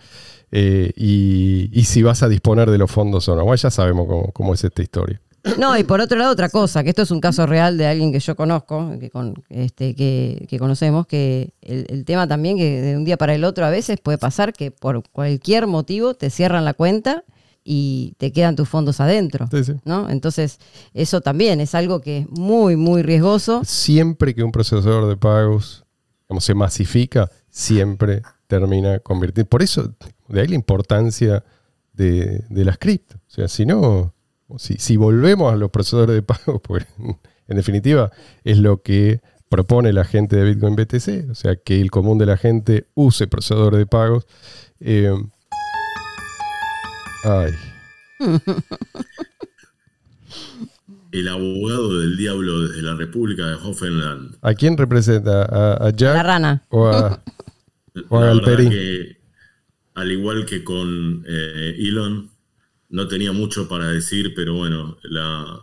eh, 0.51 0.91
y, 0.95 1.69
y 1.73 1.83
si 1.85 2.03
vas 2.03 2.23
a 2.23 2.29
disponer 2.29 2.69
de 2.69 2.77
los 2.77 2.91
fondos 2.91 3.27
o 3.29 3.35
no. 3.35 3.55
Ya 3.55 3.69
sabemos 3.69 4.07
cómo, 4.07 4.31
cómo 4.31 4.53
es 4.53 4.63
esta 4.63 4.81
historia. 4.81 5.21
No, 5.57 5.77
y 5.77 5.83
por 5.83 6.01
otro 6.01 6.17
lado, 6.17 6.33
otra 6.33 6.49
cosa, 6.49 6.83
que 6.83 6.89
esto 6.89 7.01
es 7.01 7.11
un 7.11 7.21
caso 7.21 7.45
real 7.45 7.77
de 7.77 7.87
alguien 7.87 8.11
que 8.11 8.19
yo 8.19 8.35
conozco, 8.35 8.91
que, 8.99 9.09
con, 9.09 9.35
este, 9.49 9.95
que, 9.95 10.45
que 10.49 10.59
conocemos, 10.59 11.07
que 11.07 11.53
el, 11.61 11.85
el 11.89 12.03
tema 12.03 12.27
también 12.27 12.57
que 12.57 12.81
de 12.81 12.97
un 12.97 13.05
día 13.05 13.17
para 13.17 13.33
el 13.33 13.45
otro 13.45 13.65
a 13.65 13.69
veces 13.69 13.99
puede 14.01 14.17
pasar 14.17 14.51
que 14.51 14.69
por 14.69 15.07
cualquier 15.09 15.65
motivo 15.65 16.13
te 16.13 16.29
cierran 16.29 16.65
la 16.65 16.73
cuenta 16.73 17.23
y 17.71 18.15
te 18.17 18.31
quedan 18.31 18.55
tus 18.55 18.67
fondos 18.67 18.99
adentro. 18.99 19.47
Sí, 19.51 19.63
sí. 19.63 19.73
¿no? 19.85 20.09
Entonces, 20.09 20.57
eso 20.95 21.21
también 21.21 21.61
es 21.61 21.75
algo 21.75 22.01
que 22.01 22.17
es 22.19 22.29
muy, 22.29 22.75
muy 22.75 23.03
riesgoso. 23.03 23.61
Siempre 23.63 24.33
que 24.33 24.41
un 24.41 24.51
procesador 24.51 25.07
de 25.07 25.15
pagos 25.15 25.85
como 26.27 26.41
se 26.41 26.55
masifica, 26.55 27.29
siempre 27.47 28.23
termina 28.47 28.97
convirtiendo. 28.97 29.47
Por 29.47 29.61
eso, 29.61 29.93
de 30.29 30.41
ahí 30.41 30.47
la 30.47 30.55
importancia 30.55 31.43
de, 31.93 32.43
de 32.49 32.65
las 32.65 32.79
cripto. 32.79 33.17
O 33.17 33.29
sea, 33.29 33.47
si 33.47 33.67
no, 33.67 34.15
si, 34.57 34.73
si 34.79 34.97
volvemos 34.97 35.53
a 35.53 35.55
los 35.55 35.69
procesadores 35.69 36.15
de 36.15 36.23
pagos, 36.23 36.61
pues 36.63 36.87
en 37.47 37.55
definitiva 37.55 38.11
es 38.43 38.57
lo 38.57 38.81
que 38.81 39.21
propone 39.47 39.93
la 39.93 40.05
gente 40.05 40.37
de 40.37 40.43
Bitcoin 40.43 40.75
BTC, 40.75 41.29
o 41.29 41.35
sea, 41.35 41.55
que 41.55 41.79
el 41.79 41.91
común 41.91 42.17
de 42.17 42.25
la 42.25 42.37
gente 42.37 42.87
use 42.95 43.27
procesadores 43.27 43.77
de 43.77 43.85
pagos. 43.85 44.25
Eh, 44.79 45.13
ay, 47.23 47.51
El 51.11 51.27
abogado 51.27 51.99
del 51.99 52.17
diablo 52.17 52.67
desde 52.67 52.83
la 52.83 52.93
República 52.95 53.47
de 53.47 53.55
Hoffenland. 53.55 54.37
¿A 54.41 54.53
quién 54.53 54.77
representa? 54.77 55.43
¿A, 55.43 55.87
a 55.87 55.89
Jack? 55.89 56.15
La 56.15 56.23
rana. 56.23 56.65
¿O 56.69 56.87
a, 56.87 57.23
o 58.09 58.19
a 58.19 58.39
que, 58.41 59.17
al 59.95 60.11
igual 60.11 60.45
que 60.45 60.63
con 60.63 61.25
eh, 61.27 61.75
Elon, 61.79 62.29
no 62.89 63.07
tenía 63.07 63.31
mucho 63.31 63.67
para 63.67 63.87
decir, 63.89 64.33
pero 64.35 64.53
bueno, 64.55 64.97
la- 65.03 65.61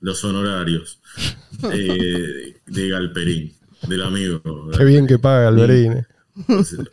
los 0.00 0.24
honorarios 0.24 1.00
eh, 1.72 2.56
de 2.66 2.88
Galperín, 2.88 3.52
del 3.86 4.02
amigo. 4.02 4.42
Qué 4.76 4.84
bien 4.84 5.06
que 5.06 5.18
paga 5.18 5.50
Galperín. 5.50 5.92
eh. 5.92 6.06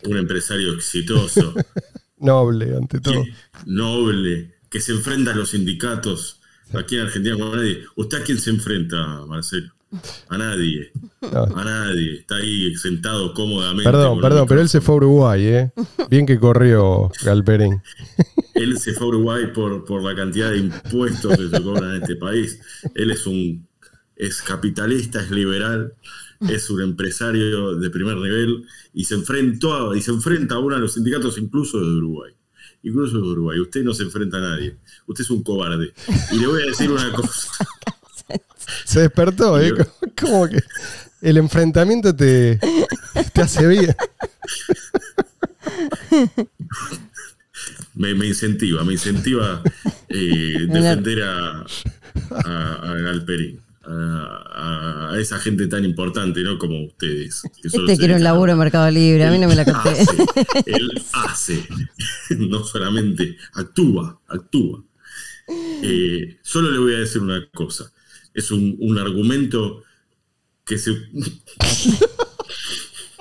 Un 0.04 0.18
empresario 0.18 0.74
exitoso, 0.74 1.56
Noble, 2.20 2.76
ante 2.76 3.00
todo. 3.00 3.24
que- 3.24 3.34
noble, 3.66 4.56
que 4.70 4.82
se 4.82 4.92
enfrenta 4.92 5.32
a 5.32 5.36
los 5.36 5.50
sindicatos. 5.50 6.40
Aquí 6.74 6.96
en 6.98 7.02
Argentina 7.02 7.36
como 7.36 7.56
nadie. 7.56 7.84
¿Usted 7.96 8.22
a 8.22 8.24
quién 8.24 8.40
se 8.40 8.52
enfrenta, 8.52 9.26
Marcelo? 9.26 9.74
A 10.28 10.38
nadie. 10.38 10.92
No. 11.22 11.44
A 11.58 11.64
nadie. 11.64 12.20
Está 12.20 12.36
ahí 12.36 12.76
sentado 12.76 13.34
cómodamente. 13.34 13.84
Perdón, 13.84 14.22
perdón, 14.22 14.48
pero 14.48 14.62
él 14.62 14.70
se 14.70 14.80
fue 14.82 14.94
a 14.94 14.98
Uruguay, 14.98 15.46
¿eh? 15.48 15.72
Bien 16.12 16.28
que 16.28 16.40
corrió 16.40 17.12
Galperín. 17.24 17.82
Él 18.54 18.78
se 18.78 18.94
fue 18.94 19.06
a 19.06 19.10
Uruguay 19.10 19.44
por, 19.54 19.86
por 19.86 20.04
la 20.04 20.14
cantidad 20.14 20.52
de 20.52 20.58
impuestos 20.58 21.38
que 21.38 21.48
se 21.50 21.64
cobran 21.64 21.96
en 21.96 22.02
este 22.02 22.18
país. 22.18 22.60
Él 22.94 23.10
es 23.12 23.26
un 23.26 23.66
es 24.18 24.42
capitalista, 24.42 25.22
es 25.22 25.32
liberal, 25.32 25.94
es 26.48 26.70
un 26.70 26.82
empresario 26.82 27.76
de 27.76 27.90
primer 27.90 28.16
nivel 28.18 28.66
y 28.94 29.04
se 29.06 29.16
enfrentó 29.16 29.92
a- 29.92 29.98
y 29.98 30.02
se 30.02 30.12
enfrenta 30.12 30.56
a 30.56 30.60
los 30.60 30.94
sindicatos 30.94 31.38
incluso 31.38 31.80
de 31.80 31.86
Uruguay. 31.98 32.34
Incluso 32.84 33.18
de 33.18 33.24
Uruguay. 33.28 33.60
Usted 33.60 33.84
no 33.84 33.94
se 33.94 34.04
enfrenta 34.04 34.38
a 34.38 34.42
nadie. 34.42 34.78
Usted 35.06 35.24
es 35.24 35.30
un 35.32 35.44
cobarde. 35.44 35.94
Y 36.32 36.40
le 36.40 36.48
voy 36.48 36.62
a 36.62 36.66
decir 36.68 36.90
una 36.90 37.12
cosa. 37.12 37.50
Se 38.86 39.02
despertó, 39.02 39.60
¿eh? 39.60 39.74
Como 40.20 40.48
que 40.48 40.62
el 41.22 41.38
enfrentamiento 41.38 42.16
te, 42.16 42.60
te 43.34 43.42
hace 43.42 43.68
bien. 43.68 43.96
Me, 47.96 48.14
me 48.16 48.28
incentiva, 48.28 48.84
me 48.84 48.94
incentiva 48.94 49.62
eh, 50.08 50.68
defender 50.70 51.24
a, 51.24 51.66
a, 52.46 52.74
a 52.92 52.94
Galperín. 52.96 53.60
A, 53.92 55.16
esa 55.20 55.40
gente 55.40 55.68
tan 55.68 55.84
importante, 55.84 56.42
¿no? 56.44 56.60
Como 56.60 56.86
ustedes. 56.86 57.42
que 57.62 57.70
solo 57.70 57.86
Este 57.88 57.98
quiere 57.98 58.16
un 58.16 58.24
laburo 58.24 58.52
en 58.52 58.60
Mercado 58.60 58.90
Libre, 58.92 59.26
a 59.26 59.32
mí 59.32 59.40
no 59.40 59.48
me 59.48 59.56
la 59.56 59.64
hace, 59.64 60.06
él 60.68 60.92
hace, 61.14 61.68
no 62.38 62.64
solamente 62.64 63.36
actúa, 63.54 64.22
actúa. 64.28 64.84
Eh, 65.82 66.38
solo 66.44 66.70
le 66.72 66.78
voy 66.80 66.94
a 66.94 67.00
decir 67.00 67.22
una 67.22 67.44
cosa. 67.50 67.92
Es 68.34 68.52
un, 68.52 68.76
un 68.80 69.00
argumento 69.00 69.84
que 70.64 70.78
se, 70.78 70.92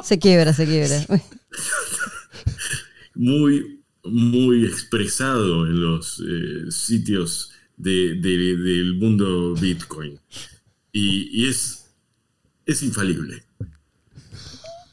Se 0.03 0.19
quiebra, 0.19 0.53
se 0.53 0.67
quiebra. 0.67 1.07
muy, 3.15 3.81
muy 4.05 4.65
expresado 4.67 5.67
en 5.67 5.81
los 5.81 6.23
eh, 6.27 6.71
sitios 6.71 7.53
de- 7.77 8.15
de- 8.15 8.57
del 8.57 8.95
mundo 8.95 9.55
Bitcoin. 9.55 10.19
Y, 10.93 11.29
y 11.45 11.49
es, 11.49 11.87
es 12.67 12.83
infalible. 12.83 13.43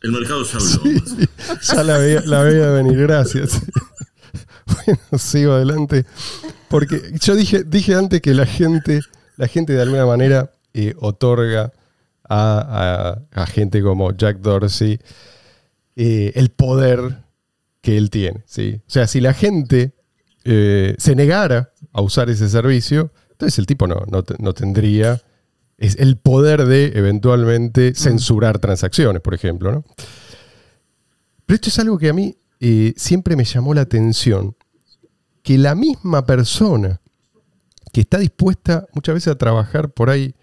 El 0.02 0.12
mercado 0.12 0.44
ya 0.44 0.58
habló. 0.58 1.02
Ya 1.62 1.84
la 1.84 1.98
veía, 1.98 2.22
la 2.26 2.42
veía 2.44 2.70
venir, 2.70 2.98
gracias. 3.00 3.62
Bueno, 4.68 5.00
sigo 5.20 5.54
adelante. 5.54 6.06
Porque 6.70 7.00
yo 7.22 7.36
dije, 7.36 7.64
dije 7.64 7.94
antes 7.96 8.20
que 8.22 8.34
la 8.34 8.46
gente, 8.48 9.00
la 9.38 9.48
gente 9.48 9.74
de 9.74 9.82
alguna 9.84 10.06
manera 10.08 10.52
eh, 10.74 10.96
otorga 11.00 11.72
a, 12.28 13.20
a- 13.32 13.42
a 13.42 13.46
gente 13.46 13.82
como 13.84 14.12
Jack 14.16 14.40
Dorsey 14.40 15.00
eh, 15.96 16.32
el 16.36 16.50
poder 16.50 17.20
que 17.82 17.96
él 17.98 18.10
tiene. 18.10 18.44
¿sí? 18.48 18.82
O 18.88 18.90
sea, 18.90 19.06
si 19.08 19.22
la 19.22 19.34
gente 19.34 19.94
eh, 20.44 20.96
se 20.98 21.16
negara 21.16 21.72
a 21.94 22.02
usar 22.02 22.30
ese 22.32 22.50
servicio, 22.50 23.12
entonces 23.32 23.60
el 23.60 23.68
tipo 23.68 23.86
no, 23.86 24.04
no, 24.12 24.24
no 24.40 24.54
tendría 24.54 25.22
es 25.78 25.98
el 25.98 26.18
poder 26.18 26.66
de 26.66 26.94
eventualmente 26.96 27.94
censurar 27.96 28.60
transacciones, 28.60 29.22
por 29.22 29.34
ejemplo. 29.34 29.72
¿no? 29.72 29.84
Pero 31.46 31.56
esto 31.56 31.70
es 31.70 31.80
algo 31.80 31.98
que 31.98 32.10
a 32.10 32.14
mí 32.14 32.38
eh, 32.60 32.94
siempre 32.96 33.36
me 33.36 33.44
llamó 33.44 33.74
la 33.74 33.82
atención, 33.82 34.56
que 35.44 35.58
la 35.58 35.76
misma 35.76 36.26
persona 36.26 37.02
que 37.92 38.02
está 38.02 38.18
dispuesta 38.18 38.88
muchas 38.94 39.16
veces 39.16 39.34
a 39.34 39.38
trabajar 39.38 39.92
por 39.92 40.10
ahí 40.10 40.36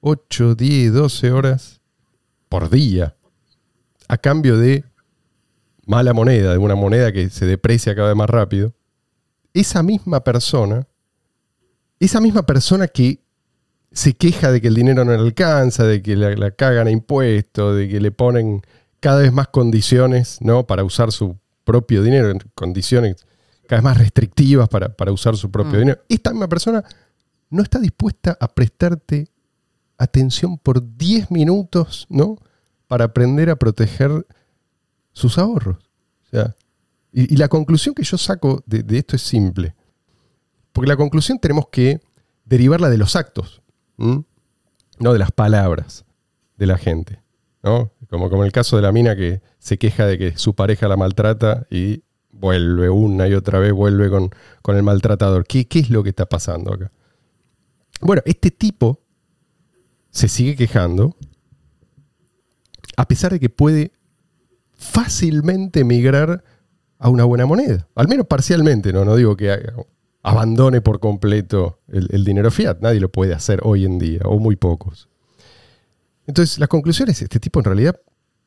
8, 0.00 0.54
10, 0.54 0.92
12 0.92 1.32
horas 1.32 1.80
por 2.48 2.70
día, 2.70 3.16
a 4.06 4.18
cambio 4.18 4.56
de 4.56 4.84
mala 5.86 6.12
moneda, 6.12 6.52
de 6.52 6.58
una 6.58 6.74
moneda 6.74 7.12
que 7.12 7.30
se 7.30 7.46
deprecia 7.46 7.94
cada 7.94 8.08
vez 8.08 8.16
más 8.16 8.30
rápido, 8.30 8.74
esa 9.54 9.82
misma 9.82 10.22
persona, 10.22 10.86
esa 12.00 12.20
misma 12.20 12.44
persona 12.44 12.86
que 12.88 13.23
se 13.94 14.14
queja 14.14 14.50
de 14.52 14.60
que 14.60 14.68
el 14.68 14.74
dinero 14.74 15.04
no 15.04 15.12
le 15.12 15.18
alcanza, 15.18 15.84
de 15.84 16.02
que 16.02 16.16
la, 16.16 16.34
la 16.34 16.50
cagan 16.50 16.86
a 16.88 16.90
impuestos, 16.90 17.76
de 17.76 17.88
que 17.88 18.00
le 18.00 18.10
ponen 18.10 18.60
cada 19.00 19.20
vez 19.20 19.32
más 19.32 19.48
condiciones 19.48 20.38
¿no? 20.40 20.66
para 20.66 20.84
usar 20.84 21.12
su 21.12 21.36
propio 21.64 22.02
dinero, 22.02 22.30
en 22.30 22.40
condiciones 22.54 23.24
cada 23.66 23.80
vez 23.80 23.84
más 23.84 23.98
restrictivas 23.98 24.68
para, 24.68 24.90
para 24.94 25.12
usar 25.12 25.36
su 25.36 25.50
propio 25.50 25.74
Mm. 25.74 25.78
dinero. 25.78 26.00
Esta 26.08 26.30
misma 26.32 26.48
persona 26.48 26.84
no 27.50 27.62
está 27.62 27.78
dispuesta 27.78 28.36
a 28.40 28.48
prestarte 28.48 29.28
atención 29.96 30.58
por 30.58 30.96
10 30.96 31.30
minutos, 31.30 32.06
¿no? 32.10 32.36
Para 32.88 33.04
aprender 33.06 33.48
a 33.48 33.56
proteger 33.56 34.26
sus 35.12 35.38
ahorros. 35.38 35.78
O 36.24 36.26
sea, 36.30 36.56
y, 37.12 37.32
y 37.32 37.36
la 37.36 37.48
conclusión 37.48 37.94
que 37.94 38.02
yo 38.02 38.18
saco 38.18 38.62
de, 38.66 38.82
de 38.82 38.98
esto 38.98 39.14
es 39.16 39.22
simple. 39.22 39.74
Porque 40.72 40.88
la 40.88 40.96
conclusión 40.96 41.38
tenemos 41.38 41.68
que 41.70 42.00
derivarla 42.44 42.90
de 42.90 42.98
los 42.98 43.14
actos, 43.16 43.62
¿m? 43.98 44.24
no 44.98 45.12
de 45.12 45.18
las 45.18 45.32
palabras 45.32 46.04
de 46.56 46.66
la 46.66 46.78
gente. 46.78 47.22
¿no? 47.62 47.92
Como, 48.10 48.30
como 48.30 48.44
el 48.44 48.52
caso 48.52 48.76
de 48.76 48.82
la 48.82 48.92
mina 48.92 49.16
que 49.16 49.40
se 49.58 49.78
queja 49.78 50.06
de 50.06 50.18
que 50.18 50.36
su 50.36 50.54
pareja 50.54 50.86
la 50.88 50.96
maltrata 50.96 51.66
y 51.70 52.04
vuelve 52.30 52.90
una 52.90 53.26
y 53.28 53.34
otra 53.34 53.58
vez, 53.58 53.72
vuelve 53.72 54.10
con, 54.10 54.30
con 54.62 54.76
el 54.76 54.82
maltratador. 54.82 55.46
¿Qué, 55.46 55.66
¿Qué 55.66 55.78
es 55.78 55.90
lo 55.90 56.02
que 56.02 56.10
está 56.10 56.26
pasando 56.26 56.74
acá? 56.74 56.92
Bueno, 58.00 58.22
este 58.26 58.50
tipo 58.50 59.00
se 60.10 60.28
sigue 60.28 60.56
quejando 60.56 61.16
a 62.96 63.08
pesar 63.08 63.32
de 63.32 63.40
que 63.40 63.50
puede 63.50 63.92
fácilmente 64.74 65.84
migrar 65.84 66.44
a 66.98 67.08
una 67.08 67.24
buena 67.24 67.46
moneda. 67.46 67.88
Al 67.94 68.08
menos 68.08 68.26
parcialmente, 68.26 68.92
no, 68.92 69.04
no 69.04 69.16
digo 69.16 69.36
que 69.36 69.50
abandone 70.24 70.80
por 70.80 71.00
completo 71.00 71.80
el, 71.86 72.24
dinero 72.24 72.50
fiat. 72.50 72.78
Nadie 72.80 72.98
lo 72.98 73.10
puede 73.10 73.34
hacer 73.34 73.60
hoy 73.62 73.84
en 73.84 73.98
día, 73.98 74.22
o 74.24 74.38
muy 74.38 74.56
pocos. 74.56 75.08
Entonces, 76.26 76.58
la 76.58 76.66
conclusión 76.66 77.10
es, 77.10 77.20
este 77.20 77.38
tipo 77.38 77.60
en 77.60 77.64
realidad 77.64 78.00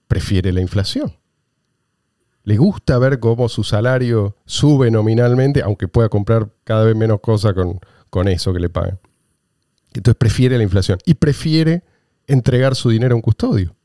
prefiere 0.08 0.52
la 0.52 0.60
inflación. 0.60 1.16
Le 2.44 2.58
gusta 2.58 2.98
ver 2.98 3.20
cómo 3.20 3.48
su 3.48 3.64
salario 3.64 4.36
sube 4.46 4.90
nominalmente, 4.90 5.62
aunque 5.62 5.88
pueda 5.88 6.10
comprar 6.10 6.50
cada 6.64 6.84
vez 6.84 6.96
menos 6.96 7.20
cosas 7.22 7.54
con, 7.54 7.80
con 8.10 8.28
eso 8.28 8.54
que 8.54 8.60
le 8.60 8.70
pagan. 8.70 9.00
Entonces 9.94 10.18
prefiere 10.18 10.58
la 10.58 10.64
inflación 10.64 10.98
y 11.06 11.14
prefiere 11.14 11.84
entregar 12.26 12.76
su 12.76 12.90
dinero 12.90 13.14
a 13.14 13.18
un 13.18 13.22
custodio. 13.22 13.76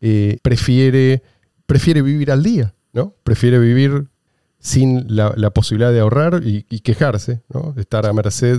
Eh, 0.00 0.38
prefiere, 0.42 1.22
prefiere 1.66 2.02
vivir 2.02 2.30
al 2.30 2.44
día, 2.44 2.74
¿no? 2.92 3.14
Prefiere 3.24 3.58
vivir 3.58 4.06
sin 4.66 5.04
la, 5.14 5.32
la 5.36 5.50
posibilidad 5.50 5.92
de 5.92 6.00
ahorrar 6.00 6.42
y, 6.44 6.66
y 6.68 6.80
quejarse, 6.80 7.42
¿no? 7.48 7.72
Estar 7.76 8.04
a 8.04 8.12
merced 8.12 8.58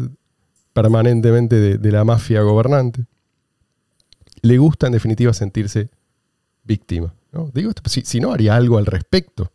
permanentemente 0.72 1.58
de, 1.58 1.78
de 1.78 1.92
la 1.92 2.06
mafia 2.06 2.42
gobernante. 2.44 3.06
Le 4.42 4.58
gusta 4.58 4.88
en 4.88 4.94
definitiva 4.94 5.34
sentirse 5.34 5.90
víctima. 6.64 7.14
¿no? 7.34 7.52
Digo 7.54 7.70
esto, 7.72 7.82
si, 7.90 8.02
si 8.04 8.22
no 8.22 8.32
haría 8.32 8.56
algo 8.56 8.78
al 8.78 8.86
respecto. 8.86 9.52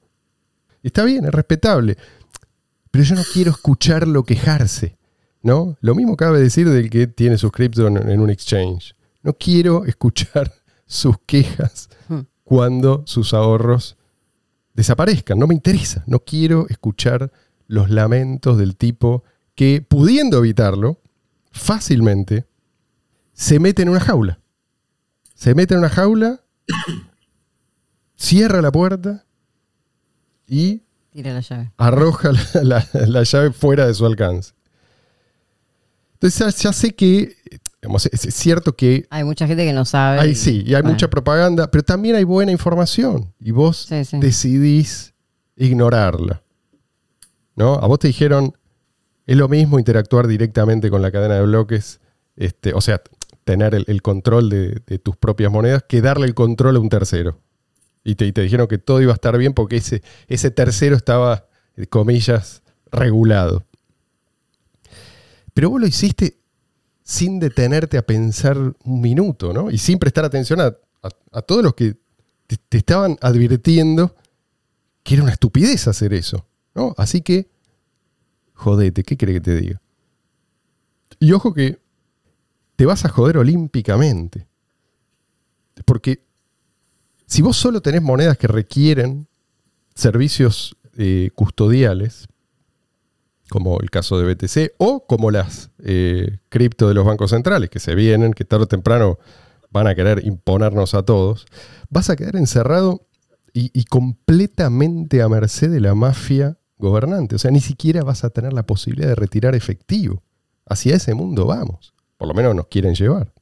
Está 0.82 1.04
bien, 1.04 1.24
es 1.24 1.30
respetable. 1.30 1.96
Pero 2.90 3.04
yo 3.04 3.14
no 3.14 3.22
quiero 3.32 3.52
escucharlo 3.52 4.24
quejarse. 4.24 4.98
¿no? 5.42 5.78
Lo 5.80 5.94
mismo 5.94 6.16
cabe 6.16 6.38
decir 6.38 6.68
del 6.68 6.90
que 6.90 7.06
tiene 7.06 7.38
sus 7.38 7.50
cripto 7.50 7.86
en, 7.86 7.96
en 8.10 8.20
un 8.20 8.28
exchange. 8.28 8.94
No 9.22 9.32
quiero 9.32 9.84
escuchar 9.86 10.52
sus 10.86 11.16
quejas 11.24 11.88
Hmm. 12.08 12.22
cuando 12.44 13.04
sus 13.06 13.32
ahorros 13.32 13.96
desaparezcan. 14.74 15.38
No 15.38 15.46
me 15.46 15.54
interesa. 15.54 16.02
No 16.06 16.20
quiero 16.20 16.66
escuchar 16.68 17.30
los 17.66 17.90
lamentos 17.90 18.58
del 18.58 18.76
tipo 18.76 19.24
que, 19.54 19.82
pudiendo 19.86 20.38
evitarlo, 20.38 21.00
fácilmente 21.50 22.46
se 23.32 23.58
mete 23.58 23.82
en 23.82 23.88
una 23.90 24.00
jaula. 24.00 24.38
Se 25.34 25.54
mete 25.54 25.74
en 25.74 25.80
una 25.80 25.88
jaula, 25.88 26.40
cierra 28.16 28.62
la 28.62 28.70
puerta 28.70 29.24
y 30.46 30.82
Tira 31.10 31.32
la 31.34 31.40
llave. 31.40 31.72
arroja 31.76 32.30
la, 32.32 32.62
la- 32.92 33.06
la 33.06 33.22
llave 33.22 33.52
fuera 33.52 33.86
de 33.86 33.94
su 33.94 34.06
alcance. 34.06 34.52
Entonces 36.14 36.38
ya, 36.38 36.50
ya 36.68 36.72
sé 36.72 36.94
que, 36.94 37.36
digamos, 37.82 38.06
es, 38.06 38.24
es 38.24 38.34
cierto 38.34 38.76
que 38.76 39.06
Hay 39.10 39.24
mucha 39.24 39.46
gente 39.46 39.64
que 39.66 39.72
no 39.72 39.84
sabe. 39.84 40.20
hay, 40.20 40.34
sí, 40.36 40.62
y 40.64 40.74
hay 40.74 40.82
bueno. 40.82 40.90
mucha 40.90 41.10
propaganda, 41.10 41.70
pero 41.70 41.82
también 41.82 42.14
hay 42.16 42.24
buena 42.24 42.52
información 42.52 43.34
y 43.40 43.50
vos 43.50 43.86
Sí, 43.88 44.04
sí. 44.04 44.18
decidís 44.20 45.14
ignorarla. 45.56 46.42
¿No? 47.56 47.74
A 47.74 47.86
vos 47.86 47.98
te 47.98 48.06
dijeron, 48.08 48.56
es 49.26 49.36
lo 49.36 49.48
mismo 49.48 49.78
interactuar 49.78 50.26
directamente 50.26 50.88
con 50.90 51.02
la 51.02 51.10
cadena 51.10 51.34
de 51.34 51.42
bloques, 51.42 52.00
este, 52.36 52.72
o 52.72 52.80
sea, 52.80 53.02
tener 53.44 53.74
el, 53.74 53.84
el 53.88 54.00
control 54.00 54.48
de, 54.48 54.80
de 54.86 54.98
tus 54.98 55.16
propias 55.16 55.50
monedas, 55.52 55.82
que 55.86 56.00
darle 56.00 56.26
el 56.26 56.34
control 56.34 56.76
a 56.76 56.80
un 56.80 56.88
tercero. 56.88 57.40
Y 58.04 58.14
te, 58.14 58.26
y 58.26 58.32
te 58.32 58.40
dijeron 58.42 58.68
que 58.68 58.78
todo 58.78 59.02
iba 59.02 59.12
a 59.12 59.14
estar 59.14 59.36
bien 59.36 59.52
porque 59.52 59.76
ese, 59.76 60.02
ese 60.28 60.50
tercero 60.50 60.96
estaba, 60.96 61.46
eh, 61.76 61.86
comillas, 61.86 62.62
regulado. 62.90 63.64
Pero 65.54 65.70
vos 65.70 65.80
lo 65.80 65.86
hiciste 65.86 66.38
sin 67.02 67.40
detenerte 67.40 67.98
a 67.98 68.02
pensar 68.06 68.56
un 68.58 69.00
minuto, 69.00 69.52
¿no? 69.52 69.70
Y 69.70 69.78
sin 69.78 69.98
prestar 69.98 70.24
atención 70.24 70.60
a, 70.60 70.74
a- 71.32 71.42
todos 71.42 71.62
los 71.62 71.74
que 71.74 71.96
te, 72.46 72.56
te 72.68 72.78
estaban 72.78 73.16
advirtiendo 73.20 74.14
que 75.02 75.14
era 75.14 75.22
una 75.24 75.32
estupidez 75.32 75.88
hacer 75.88 76.14
eso, 76.14 76.46
¿no? 76.74 76.94
Así 76.96 77.20
que, 77.22 77.48
jodete, 78.54 79.02
¿qué 79.02 79.16
crees 79.16 79.38
que 79.38 79.40
te 79.40 79.56
diga? 79.56 79.82
Y 81.18 81.32
ojo 81.32 81.52
que 81.52 81.80
te 82.76 82.86
vas 82.86 83.04
a 83.04 83.08
joder 83.08 83.38
olímpicamente. 83.38 84.46
Porque 85.84 86.22
si 87.26 87.42
vos 87.42 87.56
solo 87.56 87.80
tenés 87.80 88.02
monedas 88.02 88.38
que 88.38 88.46
requieren 88.46 89.26
servicios 89.94 90.76
eh, 90.96 91.30
custodiales, 91.34 92.28
como 93.52 93.78
el 93.80 93.90
caso 93.90 94.18
de 94.18 94.32
BTC, 94.32 94.76
o 94.78 95.04
como 95.06 95.30
las 95.30 95.68
eh, 95.84 96.38
cripto 96.48 96.88
de 96.88 96.94
los 96.94 97.04
bancos 97.04 97.32
centrales, 97.32 97.68
que 97.68 97.80
se 97.80 97.94
vienen, 97.94 98.32
que 98.32 98.46
tarde 98.46 98.64
o 98.64 98.66
temprano 98.66 99.18
van 99.70 99.86
a 99.86 99.94
querer 99.94 100.26
imponernos 100.26 100.94
a 100.94 101.02
todos, 101.02 101.44
vas 101.90 102.08
a 102.08 102.16
quedar 102.16 102.36
encerrado 102.36 103.06
y, 103.52 103.84
completamente 103.84 105.20
a 105.20 105.28
merced 105.28 105.70
de 105.70 105.80
la 105.80 105.94
mafia 105.94 106.56
gobernante. 106.78 107.34
O 107.34 107.38
sea, 107.38 107.50
ni 107.50 107.60
siquiera 107.60 108.02
vas 108.02 108.24
a 108.24 108.30
tener 108.30 108.54
la 108.54 108.64
posibilidad 108.64 109.08
de 109.08 109.16
retirar 109.16 109.54
efectivo. 109.54 110.22
Hacia 110.64 110.96
ese 110.96 111.12
mundo 111.12 111.44
vamos. 111.44 111.92
Por 112.16 112.28
lo 112.28 112.32
menos 112.32 112.54
nos 112.54 112.68
quieren 112.68 112.94
llevar. 112.94 113.34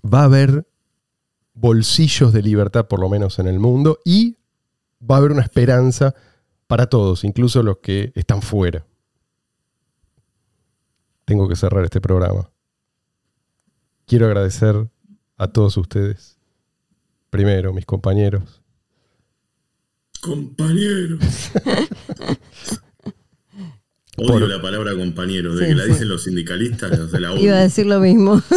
va 0.05 0.21
a 0.21 0.25
haber 0.25 0.67
bolsillos 1.55 2.33
de 2.33 2.43
libertad, 2.43 2.87
por 2.87 3.01
lo 3.01 3.09
menos 3.09 3.39
en 3.39 3.47
el 3.47 3.59
mundo, 3.59 3.99
y 4.05 4.39
va 5.01 5.17
a 5.17 5.19
haber 5.19 5.33
una 5.33 5.43
esperanza 5.43 6.15
para 6.67 6.87
todos, 6.89 7.25
incluso 7.25 7.62
los 7.62 7.79
que 7.79 8.12
están 8.15 8.43
fuera. 8.43 8.87
Tengo 11.25 11.49
que 11.49 11.57
cerrar 11.57 11.85
este 11.85 12.01
programa. 12.01 12.51
Quiero 14.07 14.27
agradecer 14.27 14.89
a 15.37 15.49
todos 15.49 15.77
ustedes. 15.77 16.37
Primero, 17.31 17.73
mis 17.73 17.87
compañeros. 17.87 18.64
Compañero. 20.25 21.18
Odio 24.16 24.29
Por- 24.29 24.49
la 24.49 24.62
palabra 24.62 24.93
compañero. 24.95 25.57
De 25.57 25.64
Sí, 25.66 25.70
que 25.70 25.75
la 25.75 25.85
sí. 25.85 25.91
dicen 25.91 26.09
los 26.09 26.22
sindicalistas, 26.22 27.11
se 27.11 27.20
la 27.20 27.33
odio. 27.33 27.43
Iba 27.47 27.57
a 27.57 27.61
decir 27.62 27.87
lo 27.87 27.99
mismo. 28.01 28.41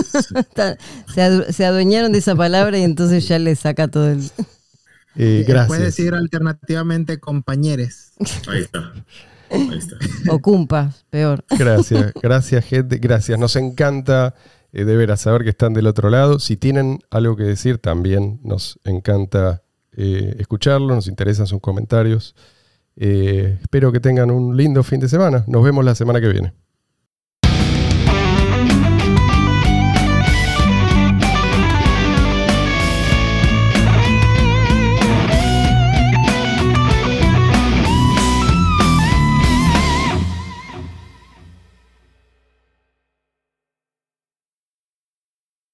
Se, 1.14 1.22
adu- 1.22 1.52
se 1.52 1.66
adueñaron 1.66 2.12
de 2.12 2.20
esa 2.20 2.36
palabra 2.36 2.78
y 2.78 2.84
entonces 2.84 3.28
ya 3.28 3.40
le 3.40 3.56
saca 3.56 3.88
todo 3.88 4.08
el. 4.12 4.20
Eh, 5.16 5.44
Puedes 5.46 5.48
gracias. 5.48 5.80
decir 5.82 6.14
alternativamente 6.14 7.20
compañeros. 7.20 8.12
Ahí 8.48 8.62
está. 8.62 8.94
Ahí 9.50 9.78
está. 9.80 9.98
O 10.32 10.40
cumpas, 10.40 11.06
peor. 11.10 11.44
Gracias, 11.58 12.14
gracias 12.22 12.64
gente, 12.66 12.98
gracias. 13.00 13.40
Nos 13.40 13.56
encanta 13.56 14.36
eh, 14.74 14.86
de 14.86 14.96
veras 14.96 15.22
saber 15.22 15.44
que 15.44 15.50
están 15.50 15.74
del 15.74 15.88
otro 15.88 16.12
lado. 16.12 16.38
Si 16.38 16.56
tienen 16.56 17.00
algo 17.10 17.36
que 17.36 17.44
decir, 17.46 17.80
también 17.80 18.40
nos 18.44 18.80
encanta 18.84 19.64
eh, 19.98 20.36
escucharlo, 20.40 20.94
nos 20.96 21.08
interesan 21.08 21.48
sus 21.48 21.60
comentarios. 21.60 22.36
Eh, 22.96 23.58
espero 23.62 23.92
que 23.92 24.00
tengan 24.00 24.32
un 24.32 24.56
lindo 24.56 24.84
fin 24.84 25.00
de 25.00 25.10
semana. 25.10 25.44
Nos 25.48 25.64
vemos 25.64 25.84
la 25.84 25.96
semana 25.96 26.22
que 26.22 26.30
viene. 26.30 26.54